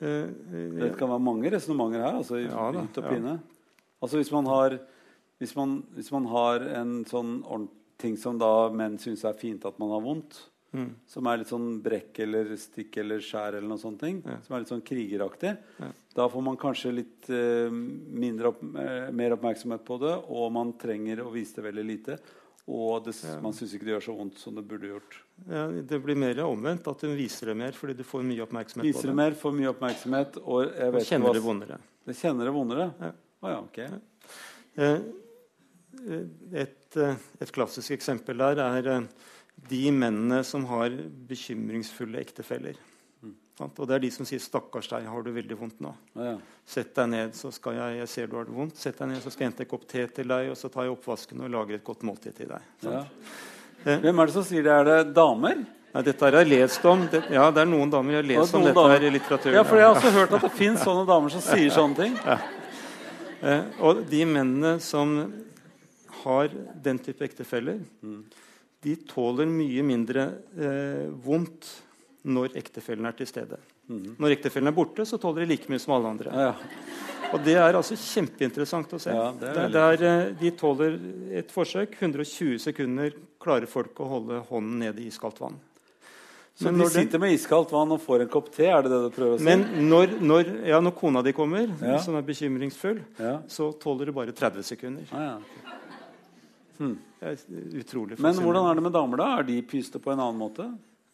[0.00, 2.20] det kan være mange resonnementer her.
[2.22, 3.36] altså ja, da, ja.
[4.00, 4.78] Altså hvis man har
[5.40, 7.38] hvis man, hvis man har en sånn
[8.00, 10.40] ting som da menn syns er fint at man har vondt,
[10.70, 10.90] Mm.
[11.10, 14.04] Som er litt sånn brekk eller stikk eller skjær eller noe sånt.
[14.06, 14.36] Ja.
[14.44, 15.56] Som er litt sånn krigeraktig.
[16.14, 21.24] Da får man kanskje litt uh, opp, uh, mer oppmerksomhet på det, og man trenger
[21.24, 22.20] å vise det veldig lite.
[22.68, 23.38] Og det, ja.
[23.42, 25.16] man syns ikke det gjør så vondt som det burde gjort.
[25.48, 28.90] Ja, Det blir mer omvendt, at du viser det mer fordi du får mye oppmerksomhet
[28.90, 29.16] viser det.
[29.18, 31.80] Mer, får mye oppmerksomhet, og jeg vet og kjenner hva, det vondere.
[32.10, 32.86] Det kjenner det vondere?
[33.00, 33.10] Ja.
[33.40, 33.78] Oh, ja, ok.
[34.76, 34.98] Eh,
[36.60, 38.90] et, et, klassisk eksempel der er
[39.70, 40.92] de mennene som har
[41.28, 42.78] bekymringsfulle ektefeller.
[43.60, 43.72] Mm.
[43.76, 45.92] Og det er de som sier 'Stakkars deg, har du veldig vondt nå'.
[46.16, 46.36] Ja.
[46.66, 48.76] Sett deg ned, så skal jeg, jeg ser du har det vondt.
[48.76, 50.88] Sett deg ned, så skal jeg hente en kopp te til deg, og så tar
[50.88, 52.62] jeg oppvasken og lager et godt måltid til deg.
[52.86, 53.04] Ja.
[53.84, 54.72] Hvem er det som sier det?
[54.72, 55.60] Er det damer?
[55.90, 57.02] Nei, dette har jeg lest om.
[57.10, 59.56] Det, ja, det er noen damer jeg har lest om dette her i litteraturen.
[59.56, 62.18] Ja, for jeg har også hørt at det fins sånne damer som sier sånne ting.
[62.22, 62.36] Ja.
[63.40, 65.16] Eh, og de mennene som
[66.20, 66.52] har
[66.84, 67.80] den type ektefeller,
[68.84, 71.68] de tåler mye mindre eh, vondt
[72.24, 73.56] når ektefellen er til stede.
[73.88, 76.32] Når ektefellen er borte, så tåler de like mye som alle andre.
[76.34, 76.54] Ja, ja.
[77.32, 79.12] Og det er altså kjempeinteressant å se.
[79.14, 80.96] Ja, det er det er, det er, eh, de tåler
[81.38, 81.94] et forsøk.
[82.00, 85.60] 120 sekunder klarer folk å holde hånden nede i iskaldt vann.
[86.58, 88.66] Så Men de den- sitter med iskaldt vann og får en kopp te?
[88.66, 89.44] Er det det du prøver å si?
[89.44, 91.70] Men når, når, ja, når kona di kommer,
[92.02, 93.00] som er bekymringsfull,
[93.48, 95.06] så tåler du bare 30 sekunder.
[95.12, 95.38] Ah, ja.
[97.20, 97.36] Det er
[97.80, 99.38] utrolig Men hvordan er det med damer, da?
[99.38, 100.66] Er de pyste på en annen måte?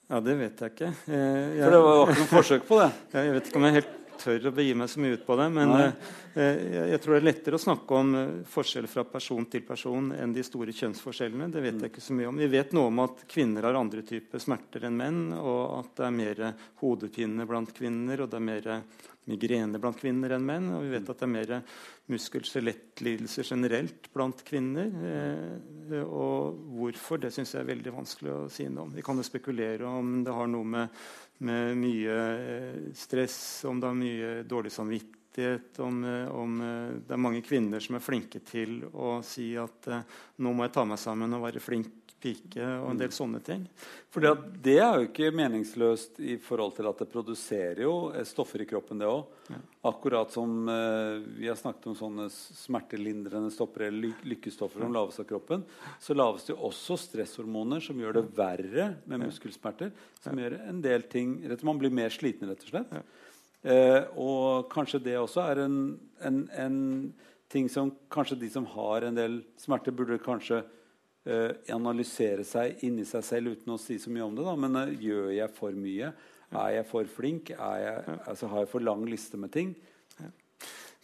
[0.07, 0.91] Ja, Det vet jeg ikke.
[1.11, 2.91] Jeg, jeg, For det var ikke noe forsøk på det.
[3.17, 5.51] jeg vet ikke om jeg helt tør å begi meg så mye ut på det.
[5.57, 5.93] Men eh,
[6.37, 8.14] jeg, jeg tror det er lettere å snakke om
[8.47, 11.51] forskjell forskjeller fra person til person enn de store kjønnsforskjellene.
[11.53, 12.39] Det vet jeg ikke så mye om.
[12.39, 16.07] Vi vet noe om at kvinner har andre typer smerter enn menn, og at det
[16.07, 16.43] er mer
[16.83, 18.73] hodepine blant kvinner, og det er mer
[19.27, 20.71] migrene blant kvinner enn menn.
[20.77, 21.55] Og vi vet at det er mer
[22.12, 24.91] muskel-skjelettlidelser generelt blant kvinner.
[25.11, 28.95] Eh, og hvorfor, det syns jeg er veldig vanskelig å si noe om.
[28.95, 31.07] Vi kan jo spekulere om det har noe med,
[31.39, 37.16] med mye eh, stress, om det er mye dårlig samvittighet, om, eh, om eh, det
[37.16, 39.91] er mange kvinner som er flinke til å si at
[40.41, 43.64] nå må jeg ta meg sammen og være flink pike, og en del sånne ting.
[44.12, 44.25] For
[44.64, 48.69] det er jo ikke meningsløst i forhold til at det produserer jo eh, stoffer i
[48.69, 49.27] kroppen, det òg.
[49.87, 55.21] Akkurat som eh, vi har snakket om sånne smertelindrende stoffer eller ly lykkestoffer som laves
[55.23, 55.62] av kroppen,
[56.03, 59.93] så laves det jo også stresshormoner som gjør det verre med muskelsmerter.
[60.25, 62.99] Som gjør en del ting Man blir mer sliten, rett og slett.
[63.67, 65.79] Eh, og kanskje det også er en,
[66.23, 66.77] en, en
[67.53, 70.62] ting som kanskje de som har en del smerter, burde kanskje
[71.74, 74.47] analysere seg inni seg selv uten å si så mye om det.
[74.47, 74.57] Da.
[74.62, 76.12] Men eh, gjør jeg for mye?
[76.57, 77.51] Er jeg for flink?
[77.57, 79.74] Er jeg, altså, har jeg for lang liste med ting?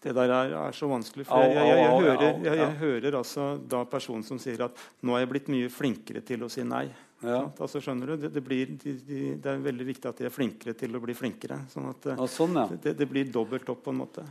[0.02, 1.28] Det der er, er så vanskelig.
[1.28, 5.30] For jeg, jeg, jeg, hører, hører altså da personen som sier at nå er jeg
[5.30, 6.88] blitt mye flinkere til å si nei.
[7.22, 7.44] Ja.
[7.62, 8.16] Altså, skjønner du?
[8.24, 11.02] Det, det, blir, de, de, det er veldig viktig at de er flinkere til å
[11.04, 11.60] bli flinkere.
[11.70, 12.66] Sånn at ja, sånn, ja.
[12.82, 14.26] det, det blir dobbelt opp, på en måte.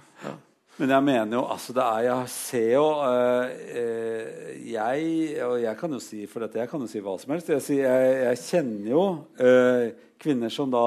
[0.80, 5.92] Men jeg mener jo altså det er, Jeg ser jo eh, Jeg Og jeg kan
[5.98, 7.52] jo si for dette, jeg kan jo si hva som helst.
[7.52, 9.04] Jeg, sier, jeg, jeg kjenner jo
[9.44, 9.86] øh,
[10.22, 10.86] kvinner som da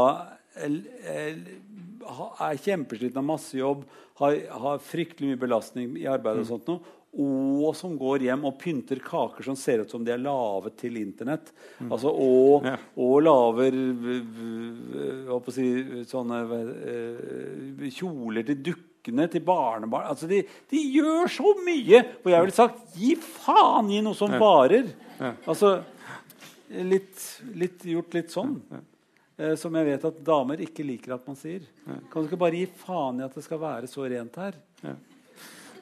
[0.65, 0.81] el,
[1.11, 1.41] el,
[2.05, 3.81] er kjempeslitne, av masse jobb,
[4.21, 6.93] har, har fryktelig mye belastning i arbeidet og sånt noe.
[7.15, 10.97] Og som går hjem og pynter kaker som ser ut som de er laget til
[11.01, 11.51] Internett.
[11.89, 12.77] Altså, og, Ja.
[12.99, 13.77] og lager
[15.55, 15.69] si,
[16.11, 18.63] sånne øh, kjoler til
[19.05, 20.09] dukkene til barnebarn.
[20.09, 22.01] Altså, de, de gjør så mye!
[22.25, 24.89] Og jeg ville sagt gi faen i noe som varer.
[25.47, 25.83] Altså
[26.71, 27.21] litt,
[27.55, 28.57] litt, gjort litt sånn.
[29.37, 31.63] Eh, som jeg vet at damer ikke liker at man sier.
[31.85, 34.57] Kan du ikke bare gi faen i at det skal være så rent her?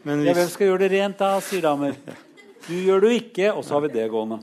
[0.02, 1.94] Men Ja, hvem skal gjøre det rent da, sier damer.
[2.66, 4.40] Du gjør det jo ikke, og så har vi det gående.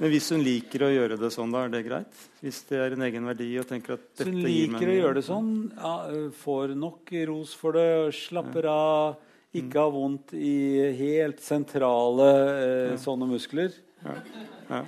[0.00, 2.20] Men hvis hun liker å gjøre det sånn, da er det greit?
[2.40, 4.94] Hvis det er en egen verdi og tenker at dette gir meg Hun liker å
[4.96, 5.50] gjøre det sånn.
[5.76, 5.94] Ja,
[6.40, 9.18] får nok ros for det, slapper av,
[9.60, 10.56] ikke har vondt i
[10.96, 12.30] helt sentrale
[12.64, 13.76] eh, sånne muskler.
[14.70, 14.84] Ja.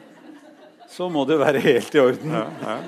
[0.93, 2.33] Så må det være helt i orden.
[2.33, 2.79] Ja, ja.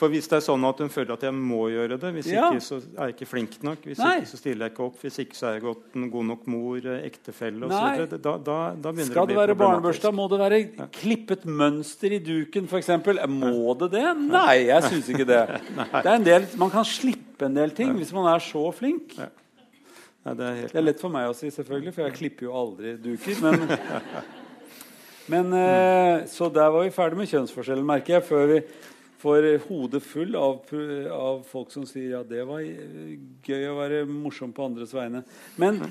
[0.00, 2.46] For hvis det er sånn at hun føler at jeg må gjøre det, hvis Ja.
[2.48, 4.14] ikke så er jeg ikke flink nok, hvis Nei.
[4.22, 6.46] ikke så stiller jeg ikke opp, hvis ikke så er jeg godt, en god nok
[6.48, 8.06] mor, eh, ektefelle osv.
[8.14, 10.00] Da, da, da begynner Skal det det å bli være problematisk.
[10.00, 12.88] barnebørsta, må det være klippet mønster i duken f.eks.
[13.28, 14.06] Må det det?
[14.24, 15.42] Nei, jeg syns ikke det.
[15.92, 19.18] det er en del, man kan slippe en del ting hvis man er så flink.
[19.18, 20.72] Nei, det er helt...
[20.72, 23.36] Det er lett for meg å si, selvfølgelig, for jeg klipper jo aldri duker.
[23.44, 23.68] Men,
[25.32, 28.62] men eh, Så der var vi ferdig med kjønnsforskjellen, merker jeg, før vi
[29.20, 30.62] får hodet full av,
[31.12, 35.22] av folk som sier ja, det var eh, gøy å være morsom på andres vegne.
[35.60, 35.82] Men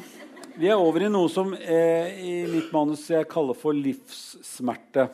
[0.59, 5.07] vi er over i noe som eh, i mitt manus jeg kaller for livssmerte.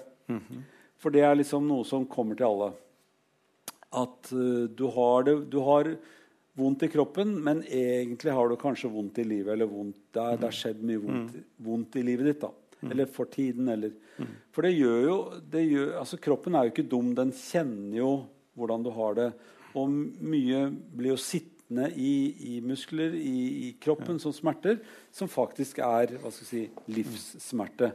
[1.02, 2.72] For det er liksom noe som kommer til alle.
[3.96, 5.92] At uh, du, har det, du har
[6.58, 9.54] vondt i kroppen, men egentlig har du kanskje vondt i livet.
[9.54, 11.38] Eller vondt, det, er, det har skjedd mye vondt,
[11.68, 12.42] vondt i livet ditt.
[12.42, 12.90] da.
[12.90, 13.70] Eller for tiden.
[13.76, 13.94] Eller.
[14.56, 15.18] For det gjør jo
[15.52, 17.12] det gjør, altså Kroppen er jo ikke dum.
[17.18, 18.14] Den kjenner jo
[18.56, 19.28] hvordan du har det.
[19.76, 22.14] Og mye blir jo sittende i,
[22.56, 23.38] i muskler i,
[23.68, 24.80] i kroppen som smerter,
[25.12, 26.64] som faktisk er hva skal jeg si,
[26.96, 27.92] livssmerte.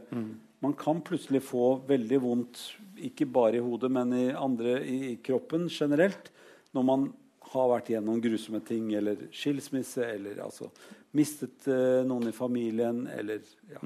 [0.61, 2.61] Man kan plutselig få veldig vondt,
[3.01, 6.29] ikke bare i hodet, men i andre i kroppen generelt,
[6.75, 7.07] når man
[7.51, 10.69] har vært gjennom grusomme ting, eller skilsmisse, eller altså
[11.17, 13.41] mistet eh, noen i familien, eller
[13.71, 13.81] ja.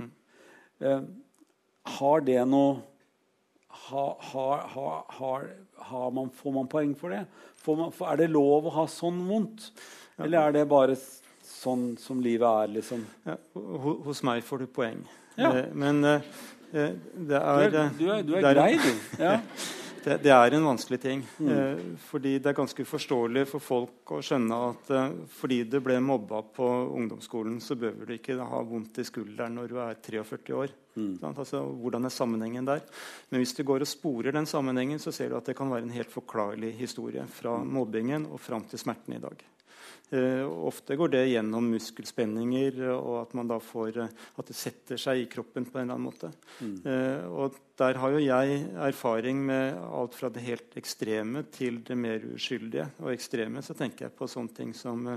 [0.84, 1.06] Eh,
[1.86, 2.80] har det noe
[3.86, 5.48] har, har, har,
[5.90, 7.26] har man, Får man poeng for det?
[7.62, 9.68] Får man, er det lov å ha sånn vondt?
[10.18, 10.96] Eller er det bare
[11.46, 13.04] sånn som livet er, liksom.
[13.28, 13.36] Ja,
[14.08, 15.02] hos meg får du poeng.
[15.36, 15.52] Ja.
[15.52, 16.22] Eh, men eh,
[16.72, 16.94] eh,
[17.30, 19.22] det er Du er, du er, du er- grei, du.
[19.22, 19.40] Ja.
[20.06, 21.24] det, det er en vanskelig ting.
[21.42, 21.52] Mm.
[21.52, 25.98] Eh, fordi det er ganske uforståelig for folk å skjønne at eh, fordi du ble
[26.04, 26.68] mobba på
[27.00, 30.76] ungdomsskolen, så behøver du ikke ha vondt i skulderen når du er 43 år.
[30.96, 31.18] Mm.
[31.34, 32.86] Altså, hvordan er sammenhengen der?
[33.32, 35.90] Men hvis du går og sporer den sammenhengen, så ser du at det kan være
[35.90, 39.42] en helt forklarlig historie fra mobbingen og fram til smerten i dag.
[40.10, 45.02] Eh, ofte går det gjennom muskelspenninger, og at, man da får, eh, at det setter
[45.02, 46.30] seg i kroppen på en eller annen måte.
[46.62, 51.98] Eh, og der har jo jeg erfaring med alt fra det helt ekstreme til det
[51.98, 52.92] mer uskyldige.
[53.02, 55.08] Og ekstreme så tenker jeg på sånne ting som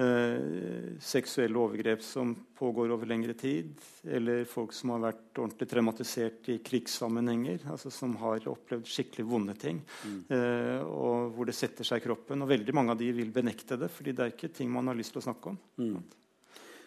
[0.00, 3.72] eh, seksuelle overgrep som pågår over lengre tid,
[4.04, 9.56] eller folk som har vært ordentlig traumatisert i krigssammenhenger, altså som har opplevd skikkelig vonde
[9.60, 9.82] ting,
[10.28, 12.44] eh, og hvor det setter seg i kroppen.
[12.44, 14.98] Og veldig mange av de vil benekte det, fordi det er ikke ting man har
[14.98, 15.60] lyst til å snakke om.
[15.82, 16.00] Mm.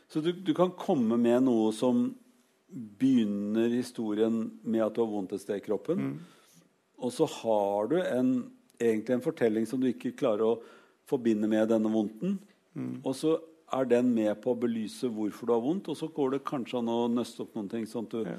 [0.10, 2.07] Så du, du kan komme med noe som
[2.70, 6.14] begynner historien med at du har vondt et sted i kroppen.
[6.99, 8.32] Og så har du en,
[8.78, 10.60] egentlig en fortelling som du ikke klarer å
[11.10, 12.38] forbinde med denne vondten.
[13.03, 13.39] Og så
[13.74, 16.80] er den med på å belyse hvorfor du har vondt, og så går det kanskje
[16.80, 18.38] an å nøste opp noen ting sånn at du Ja.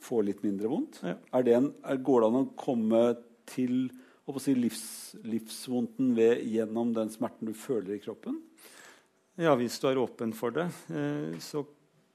[0.00, 1.00] får litt mindre vondt.
[1.02, 1.14] Ja.
[1.32, 3.90] Er det en, er, går det an å komme til
[4.28, 8.40] å si, livs, livsvondten ved, gjennom den smerten du føler i kroppen?
[9.38, 11.64] Ja, hvis du er åpen for det, eh, så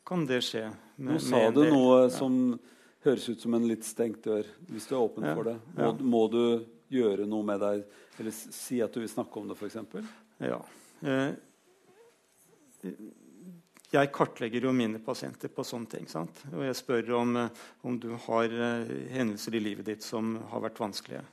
[0.05, 0.71] kan det skje.
[0.97, 2.09] med- Nå sa du noe Ja.
[2.09, 2.59] som
[3.03, 4.45] høres ut som en litt stengt dør.
[4.71, 5.91] Hvis du er åpen Ja, for det, må, ja.
[5.93, 7.85] må du gjøre noe med deg?
[8.19, 10.03] Eller si at du vil snakke om det, f.eks.?
[10.39, 10.61] Ja.
[11.01, 11.33] Eh,
[13.87, 16.07] jeg kartlegger jo mine pasienter på sånne ting.
[16.11, 16.43] Sant?
[16.53, 20.63] Og jeg spør om, eh, om du har eh, hendelser i livet ditt som har
[20.65, 21.25] vært vanskelige.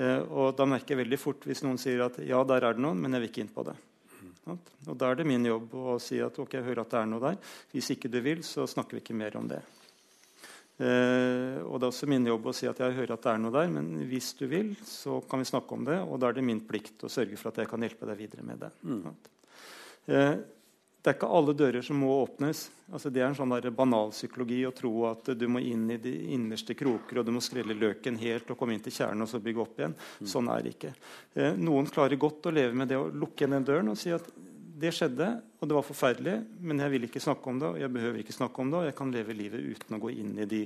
[0.00, 3.00] Og da merker jeg veldig fort hvis noen sier at ja, der er det noen,
[3.02, 3.74] men jeg vil ikke inn på det.
[4.46, 4.70] Sant?
[4.86, 7.10] Og da er det min jobb å si at ok, jeg hører at det er
[7.10, 7.36] noe der.
[7.74, 9.58] Hvis ikke du vil, så snakker vi ikke mer om det.
[10.80, 13.42] Eh, og det er også min jobb å si at jeg hører at det er
[13.42, 15.98] noe der, men hvis du vil, så kan vi snakke om det.
[16.06, 18.46] Og da er det min plikt å sørge for at jeg kan hjelpe deg videre
[18.46, 18.72] med det.
[18.88, 19.04] Mm.
[20.08, 20.32] Eh,
[21.00, 22.66] det er ikke alle dører som må åpnes.
[22.92, 25.96] Altså, det er en sånn der banal psykologi å tro at du må inn i
[26.00, 29.30] de innerste kroker og du må skrelle løken helt og komme inn til kjernen og
[29.30, 29.96] så bygge opp igjen.
[30.28, 30.92] Sånn er det ikke.
[31.36, 34.12] Eh, noen klarer godt å leve med det å lukke igjen den døren og si
[34.12, 34.28] at
[34.80, 35.28] det skjedde,
[35.60, 38.36] og det var forferdelig, men jeg vil ikke snakke om det, og jeg behøver ikke
[38.36, 40.60] snakke om det, og jeg kan leve livet uten å gå inn i de,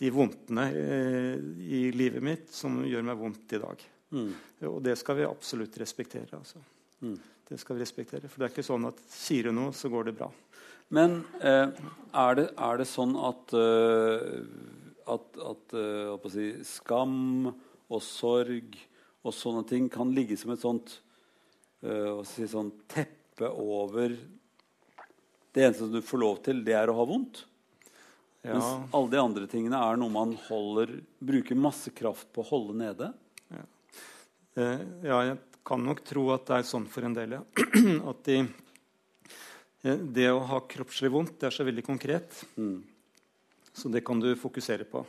[0.00, 3.84] de vondtene eh, i livet mitt som gjør meg vondt i dag.
[4.16, 4.32] Mm.
[4.70, 6.28] Og det skal vi absolutt respektere.
[6.36, 6.60] Altså.
[7.00, 7.16] Mm.
[7.48, 10.08] Det skal vi respektere, For det er ikke sånn at sier du noe, så går
[10.08, 10.30] det bra.
[10.94, 11.70] Men eh,
[12.12, 14.44] er, det, er det sånn at, uh,
[15.10, 18.76] at, at uh, si, skam og sorg
[19.26, 21.00] og sånne ting kan ligge som et sånt,
[21.82, 24.16] uh, si, sånt teppe over
[25.52, 27.42] Det eneste du får lov til, det er å ha vondt?
[28.46, 32.48] Ja, Mens alle de andre tingene er noe man holder, bruker masse kraft på å
[32.50, 33.08] holde nede?
[34.60, 37.42] eh, ja, jeg kan nok tro at det er sånn for en del, ja.
[38.12, 38.36] At de,
[39.82, 42.44] eh, det å ha kroppslig vondt det er så veldig konkret.
[42.54, 42.78] Mm.
[43.76, 45.02] Så det kan du fokusere på.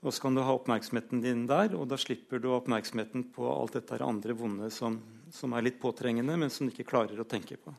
[0.00, 3.76] Og så kan du ha oppmerksomheten din der, og da slipper du oppmerksomheten på alt
[3.76, 4.96] dette andre vonde som,
[5.34, 7.74] som er litt påtrengende, men som du ikke klarer å tenke på.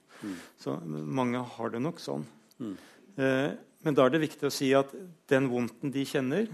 [0.61, 2.27] Så mange har det nok sånn.
[2.61, 2.75] Mm.
[3.17, 3.47] Eh,
[3.81, 4.93] men da er det viktig å si at
[5.31, 6.51] den vondten de kjenner,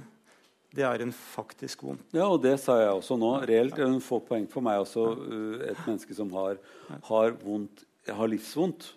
[0.77, 2.05] det er en faktisk vondt.
[2.15, 3.33] Ja, og det sa jeg også nå.
[3.49, 5.03] Reelt hun får poeng for meg også.
[5.17, 6.59] uh, Et menneske som har,
[7.09, 8.91] har, vondt, har livsvondt,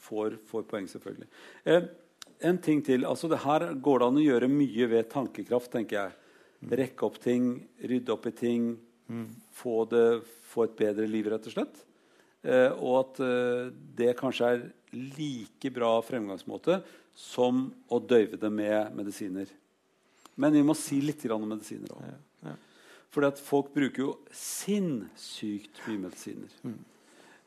[0.00, 1.28] får, får poeng, selvfølgelig.
[1.70, 1.84] Eh,
[2.46, 3.04] en ting til.
[3.04, 6.16] altså det Her går det an å gjøre mye ved tankekraft, tenker jeg.
[6.80, 8.72] Rekke opp ting, rydde opp i ting.
[9.56, 11.80] Få, det, få et bedre liv, rett og slett.
[12.42, 14.62] Eh, og at eh, det kanskje er
[14.94, 16.78] like bra fremgangsmåte
[17.16, 19.50] som å døyve det med medisiner.
[20.40, 22.06] Men vi må si litt om medisiner òg.
[22.46, 22.54] Ja.
[23.10, 26.54] Fordi at folk bruker jo sinnssykt mye medisiner.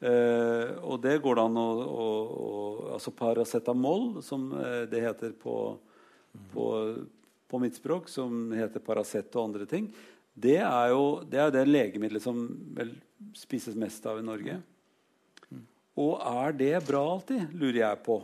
[0.04, 2.08] Eh, og det går det an å, å,
[2.44, 2.52] å
[2.94, 5.56] Altså paracetamol, som eh, det heter på,
[6.52, 6.66] på,
[7.50, 9.88] på mitt språk, som heter Paracet og andre ting,
[10.34, 12.44] det er jo det, er det legemiddelet som
[12.76, 12.92] vel
[13.38, 14.60] spises mest av i Norge.
[16.02, 18.20] Og er det bra alltid, lurer jeg på.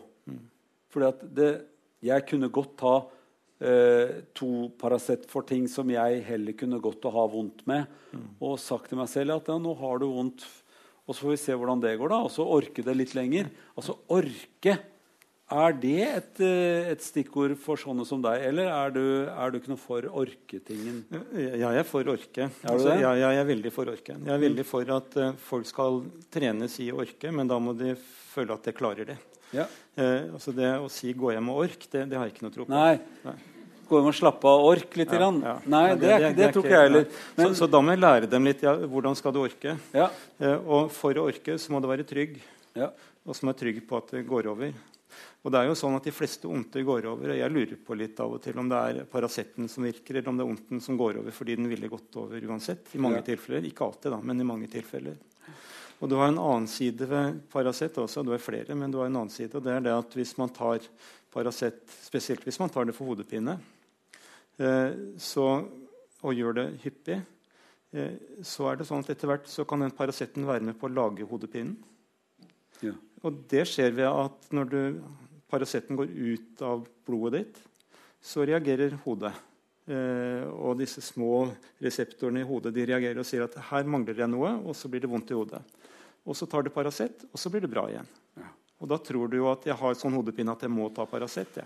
[0.90, 1.50] Fordi at det,
[2.06, 2.96] jeg kunne godt ta
[3.62, 7.86] eh, to Paracet for ting som jeg heller kunne godt å ha vondt med,
[8.42, 10.46] og sagt til meg selv at ja, nå har du vondt,
[11.10, 12.22] og så får vi se hvordan det går, da.
[12.22, 13.50] Og så orke det litt lenger.
[13.74, 14.78] Altså orke
[15.50, 19.58] Er det et, eh, et, stikkord for sånne som deg, eller er du, er du
[19.58, 21.00] ikke noe for orketingen?
[21.10, 22.52] Ja, jeg er for orke.
[22.52, 24.14] Er Altså, ja, jeg er veldig for orke.
[24.14, 27.74] Jeg er veldig for at uh, folk skal trenes i å orke, men da må
[27.74, 29.18] de føle at de klarer det.
[29.50, 29.66] Ja.
[29.98, 32.54] Uh, altså det å si 'gå hjem og ork', det, det, har jeg ikke noe
[32.54, 32.76] tro på.
[32.78, 33.00] Nei.
[33.26, 33.40] Nei.
[33.90, 35.16] Gå hjem og slappe av og ork litt.
[35.18, 35.56] Ja, ja.
[35.66, 37.08] Nei, det, det, det, tror ikke jeg heller.
[37.40, 39.76] Så, så, da må jeg lære dem litt ja, hvordan skal du orke.
[39.96, 42.38] Uh, og for å orke så må du være trygg.
[42.78, 44.78] Og så må du være trygg på at det går over.
[45.40, 47.32] Og det er jo sånn at De fleste ondter går over.
[47.32, 50.32] og Jeg lurer på litt av og til om det er Paraceten som virker, eller
[50.32, 52.92] om det er ondten som går over fordi den ville gått over uansett.
[52.94, 53.28] I mange ja.
[53.32, 53.66] tilfeller.
[53.70, 55.18] Ikke alltid, da, men i mange tilfeller.
[56.00, 58.24] Og Du har en annen side ved Paracet også.
[58.24, 59.56] Du har flere, men du har en annen side.
[59.56, 60.80] og det er det at Hvis man tar
[61.32, 63.79] Paracet, spesielt hvis man tar det for hodepine, eh,
[64.60, 65.46] så,
[66.20, 67.20] og gjør det hyppig,
[67.96, 70.90] eh, så er det sånn at etter hvert så kan den Paraceten være med på
[70.90, 71.78] å lage hodepinen.
[72.84, 72.94] Ja.
[73.24, 74.82] Og det skjer ved at når du
[75.50, 77.62] går ut av blodet ditt,
[78.22, 79.34] så reagerer hodet.
[79.90, 81.50] Eh, og disse små
[81.82, 85.02] reseptorene i hodet de reagerer og sier at her mangler jeg noe, og så blir
[85.02, 85.64] det vondt i hodet.
[86.28, 88.08] Og så tar du Paracet, og så blir det bra igjen.
[88.38, 88.52] Ja.
[88.80, 91.58] Og da tror du jo at jeg har sånn hodepine at jeg må ta Paracet.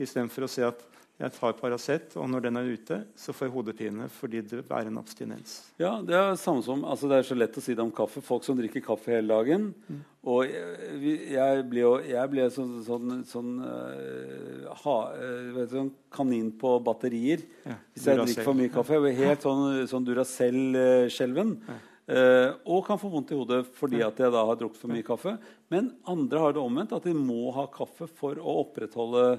[0.00, 0.80] Istedenfor å si at
[1.16, 4.90] jeg tar Paracet, og når den er ute, så får jeg hodepine fordi det er
[4.90, 5.54] en abstinens.
[5.80, 8.20] Ja, Det er samme som, altså det er så lett å si det om kaffe.
[8.20, 9.70] Folk som drikker kaffe hele dagen.
[9.88, 10.02] Mm.
[10.28, 16.52] Og jeg, jeg blir jo jeg ble sånn, sånn, sånn, uh, ha, uh, sånn, kanin
[16.60, 18.98] på batterier ja, hvis jeg drikker for mye kaffe.
[18.98, 21.58] Jeg blir helt sånn, sånn Duracell-skjelven.
[21.64, 21.82] Ja.
[22.06, 25.06] Uh, og kan få vondt i hodet fordi at jeg da har drukket for mye
[25.06, 25.38] kaffe.
[25.72, 29.30] Men andre har det omvendt, at de må ha kaffe for å opprettholde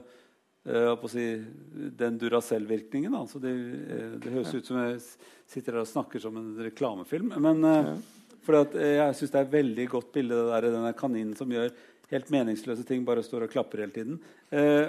[1.12, 1.26] si,
[2.00, 3.16] den Duracell-virkningen.
[3.16, 5.02] Altså det, uh, det, høres ut som jeg
[5.48, 7.36] sitter her og snakker som en reklamefilm.
[7.44, 7.94] Men ja.
[8.46, 11.72] fordi jeg syns det er et veldig godt bilde, det der, denne kaninen som gjør
[12.08, 14.20] helt meningsløse ting, bare står og klapper hele tiden.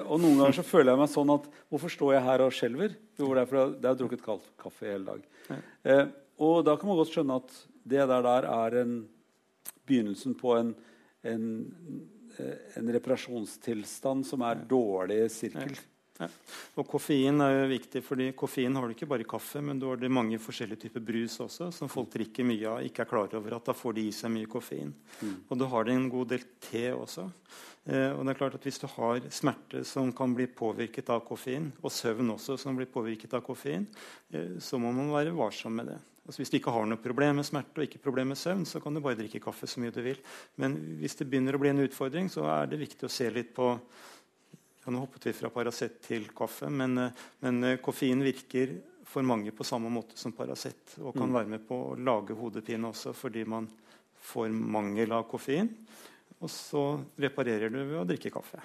[0.06, 2.94] og noen ganger så føler jeg meg sånn at Hvorfor står jeg her og skjelver?
[3.18, 6.12] Jo, det er fordi jeg har drukket kald kaffe hele dag.
[6.38, 7.56] og da kan man godt skjønne at
[7.88, 8.94] det der, der er en
[9.88, 10.74] begynnelsen på en,
[11.26, 11.48] en
[11.92, 12.17] Eh,
[12.78, 15.76] en reparasjonstilstand som er dårlig sirkel.
[15.76, 15.86] Ja.
[16.18, 16.26] Ja.
[16.78, 19.86] Og Koffein er jo viktig, fordi koffein har du ikke bare i kaffe, men du
[19.86, 22.82] har det mange forskjellige typer brus også, som folk drikker mye av.
[22.82, 24.90] ikke er klar over at Da får de i seg mye koffein.
[25.22, 25.36] Mm.
[25.48, 27.28] Og du har det en god del te også.
[27.86, 31.22] Eh, og det er klart at Hvis du har smerte som kan bli påvirket av
[31.26, 33.86] koffein, og søvn også som blir påvirket av koffein,
[34.32, 36.00] eh, så må man være varsom med det.
[36.28, 38.82] Altså Hvis du ikke har noe problem med smerte og ikke problem med søvn, så
[38.84, 40.20] kan du bare drikke kaffe så mye du vil.
[40.60, 43.54] Men hvis det begynner å bli en utfordring, så er det viktig å se litt
[43.56, 47.00] på ja, Nå hoppet vi fra Paracet til kaffe, men,
[47.44, 48.76] men eh, koffein virker
[49.08, 50.98] for mange på samme måte som Paracet.
[51.00, 51.34] Og kan mm.
[51.38, 53.68] være med på å lage hodepine også fordi man
[54.28, 55.72] får mangel av koffein.
[56.38, 56.82] Og så
[57.18, 58.60] reparerer du ved å drikke kaffe.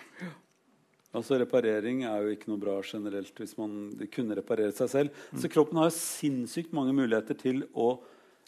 [1.13, 5.23] Altså Reparering er jo ikke noe bra generelt hvis man kunne reparere seg selv.
[5.31, 5.41] Mm.
[5.43, 7.91] Så kroppen har jo sinnssykt mange muligheter til å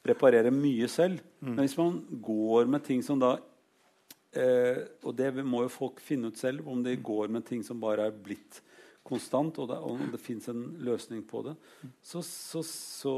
[0.05, 1.21] reparere mye selv.
[1.41, 1.51] Mm.
[1.51, 3.35] Men hvis man går med ting som da
[4.33, 7.03] eh, Og det må jo folk finne ut selv, om de mm.
[7.05, 8.61] går med ting som bare er blitt
[9.05, 11.53] konstant, og det, og det fins en løsning på det,
[11.85, 11.89] mm.
[12.01, 13.17] så, så, så,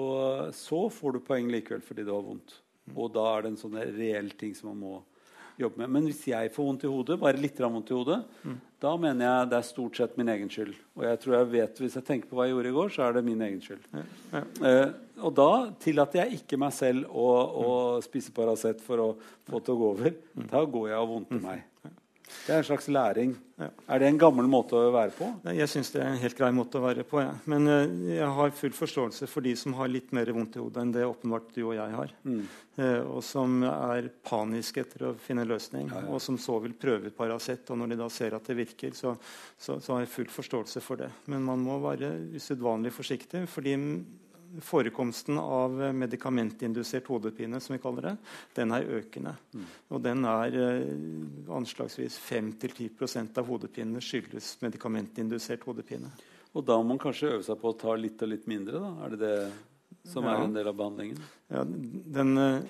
[0.52, 2.58] så, får du poeng likevel fordi det har vondt.
[2.88, 2.98] Mm.
[2.98, 4.98] Og da er det en sånn reell ting som man må
[5.58, 5.94] jobbe med.
[5.96, 8.58] Men hvis jeg får vondt i hodet, bare litt vondt i hodet, mm.
[8.84, 10.76] Da mener jeg det er stort sett min egen skyld.
[11.00, 13.06] Og jeg tror jeg vet, hvis jeg tenker på hva jeg gjorde i går, så
[13.08, 13.88] er det min egen skyld.
[13.96, 14.04] Ja.
[14.36, 14.42] Ja.
[14.70, 15.50] Eh, og da
[15.82, 17.72] tillater jeg ikke meg selv å, å
[18.06, 19.08] spise Paracet for å
[19.50, 20.14] få til å gå over.
[20.38, 20.46] Mm.
[20.52, 21.48] Da går jeg og vondter mm.
[21.48, 21.66] meg.
[22.46, 23.34] Det er en slags læring.
[23.58, 23.70] Ja.
[23.90, 25.28] Er det en gammel måte å være på?
[25.58, 27.20] Jeg syns det er en helt grei måte å være på.
[27.24, 27.32] Ja.
[27.50, 30.84] Men uh, jeg har full forståelse for de som har litt mer vondt i hodet
[30.84, 32.14] enn det åpenbart du og jeg har.
[32.28, 32.44] Mm.
[32.78, 36.78] Uh, og som er paniske etter å finne en løsning, ja, og som så vil
[36.78, 37.66] prøve ut Paracet.
[37.74, 39.16] Og når de da ser at det virker, så,
[39.58, 41.10] så, så har jeg full forståelse for det.
[41.34, 43.48] Men man må være usedvanlig forsiktig.
[43.50, 43.76] fordi
[44.64, 48.16] forekomsten av medikamentindusert hodepine som vi kaller det,
[48.58, 49.36] den er økende.
[49.54, 49.68] Mm.
[49.94, 56.12] Og den er eh, anslagsvis 5-10% av hodepinene skyldes medikamentindusert hodepine.
[56.58, 58.82] Og da må man kanskje øve seg på å ta litt og litt mindre?
[58.82, 58.94] da?
[59.06, 60.36] Er det det som ja.
[60.36, 61.20] er en del av behandlingen?
[61.54, 62.62] Ja, den, eh,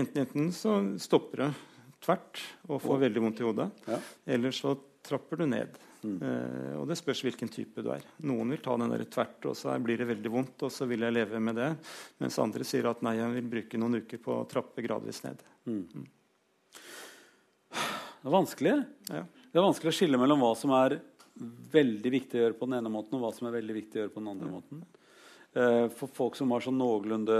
[0.00, 1.50] enten, enten så stopper det
[2.04, 3.02] tvert og får oh.
[3.02, 3.98] veldig vondt i hodet, ja.
[4.36, 5.78] eller så trapper du ned.
[6.06, 6.18] Mm.
[6.78, 8.04] Og det spørs hvilken type du er.
[8.28, 11.02] Noen vil ta den der tvert, og så blir det veldig vondt, og så vil
[11.06, 11.72] jeg leve med det.
[12.22, 15.42] Mens andre sier at nei, jeg vil bruke noen uker på å trappe gradvis ned.
[15.66, 15.82] Mm.
[15.82, 16.06] Mm.
[17.68, 18.76] Det er vanskelig.
[19.10, 19.24] Ja.
[19.48, 21.00] Det er vanskelig å skille mellom hva som er
[21.72, 24.04] veldig viktig å gjøre på den ene måten, og hva som er veldig viktig å
[24.04, 24.86] gjøre på den andre måten.
[25.56, 27.38] Uh, for folk som har sånn noenlunde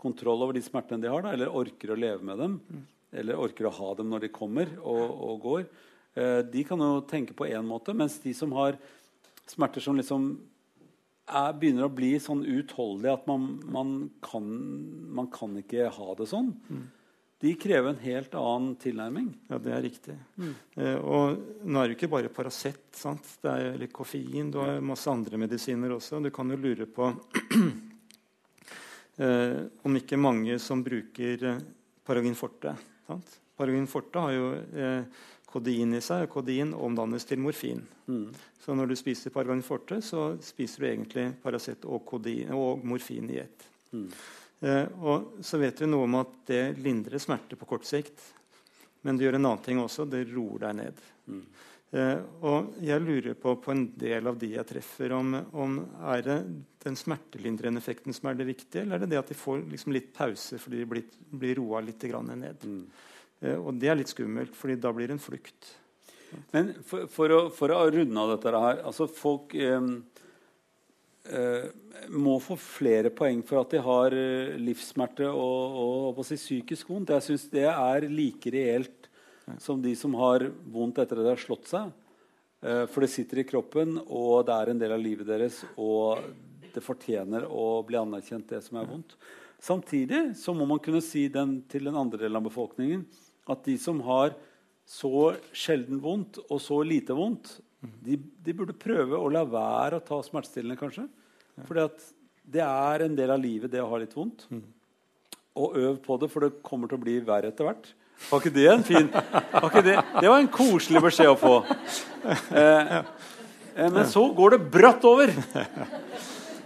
[0.00, 2.84] kontroll over de smertene de har, da, eller orker å leve med dem, mm.
[3.20, 7.00] eller orker å ha dem når de kommer og, og går, Eh, de kan jo
[7.08, 8.76] tenke på én måte, mens de som har
[9.48, 10.26] smerter som liksom
[11.26, 13.94] er, begynner å bli sånn utholdelige at man, man,
[14.24, 14.48] kan,
[15.14, 16.52] man, kan, ikke ha det sånn.
[16.68, 16.82] Mm.
[17.42, 19.32] De krever en helt annen tilnærming.
[19.50, 20.14] Ja, det er riktig.
[20.38, 20.52] Mm.
[20.78, 22.84] Eh, og nå er det jo ikke bare Paracet.
[22.94, 23.26] Sant?
[23.42, 24.52] Det er litt koffein.
[24.54, 26.22] Du har masse andre medisiner også.
[26.22, 27.10] Du kan jo lure på
[29.26, 31.64] eh, om ikke mange som bruker eh,
[32.06, 32.76] Paragin forte.
[33.08, 33.38] Sant?
[33.56, 37.82] Paragin forte har jo eh, kodein i seg, og kodein omdannes til morfin.
[38.08, 38.28] Mm.
[38.62, 43.42] Så når du spiser Paragin forte, så spiser du egentlig Paracet og, og morfin i
[43.42, 43.66] ett.
[43.92, 44.06] Mm.
[44.62, 48.30] Eh, og så vet vi noe om at det lindrer smerte på kort sikt.
[49.02, 50.06] Men det gjør en annen ting også.
[50.06, 51.04] Det roer deg ned.
[51.26, 51.44] Mm.
[51.92, 55.74] Eh, og jeg lurer på på en del av de jeg treffer, om, om
[56.14, 56.36] er det
[56.86, 59.92] den smertelindrende effekten som er det viktige, eller er det det at de får liksom
[59.92, 62.64] litt pause fordi de blir, blir roa litt ned?
[62.64, 62.86] Mm.
[63.42, 65.74] Eh, og det er litt skummelt, fordi da blir det en flukt.
[66.52, 69.88] Men for, for, å, for å, runde av dette her altså Folk eh,
[71.28, 71.66] eh,
[72.12, 76.92] må få flere poeng for at de har eh, livssmerte og, og, og si, psykisk
[76.92, 77.12] vondt.
[77.16, 79.10] Jeg syns det er like reelt
[79.60, 81.92] som de som har vondt etter at de har slått seg.
[82.62, 85.62] Eh, for det sitter i kroppen, og det er en del av livet deres.
[85.76, 86.22] Og
[86.72, 89.16] det fortjener å bli anerkjent, det som er vondt.
[89.62, 93.04] Samtidig så må man kunne si den, til den andre delen av befolkningen
[93.50, 94.34] at de som har
[94.88, 100.04] så sjelden vondt og så lite vondt, de, de, burde prøve å la være å
[100.06, 101.08] ta smertestillende, kanskje.
[101.66, 102.04] for at
[102.42, 104.46] det er en del av livet, det å ha litt vondt.
[105.58, 107.90] Og øv på det, for det kommer til å bli verre etter hvert.
[108.28, 111.54] Var ikke det en fin var det, det, var en koselig beskjed å få.
[112.54, 115.32] Eh, eh, men så går det bratt over.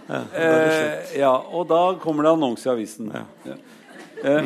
[0.07, 3.09] Eh, ja, og da kommer det annonse i avisen.
[3.11, 3.55] Ja.
[4.23, 4.45] Eh,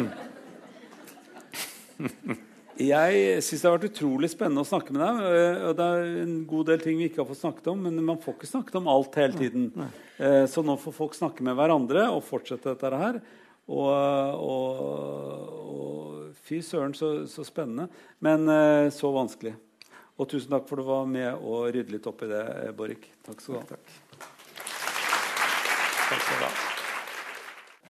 [2.82, 5.20] jeg syns det har vært utrolig spennende å snakke med deg.
[5.28, 8.06] Eh, og Det er en god del ting vi ikke har fått snakket om, men
[8.08, 9.68] man får ikke snakket om alt hele tiden.
[10.18, 13.22] Eh, så nå får folk snakke med hverandre og fortsette dette her.
[13.72, 13.92] Og,
[14.42, 14.80] og,
[15.72, 17.88] og fy søren, så, så, spennende.
[18.24, 19.56] Men eh, så vanskelig.
[20.20, 22.44] Og tusen takk for at du var med og rydde litt opp i det,
[22.78, 23.08] Borch.
[23.26, 23.66] Takk skal du ha.
[23.72, 23.98] Takk.
[26.12, 26.71] Takk skal du ha.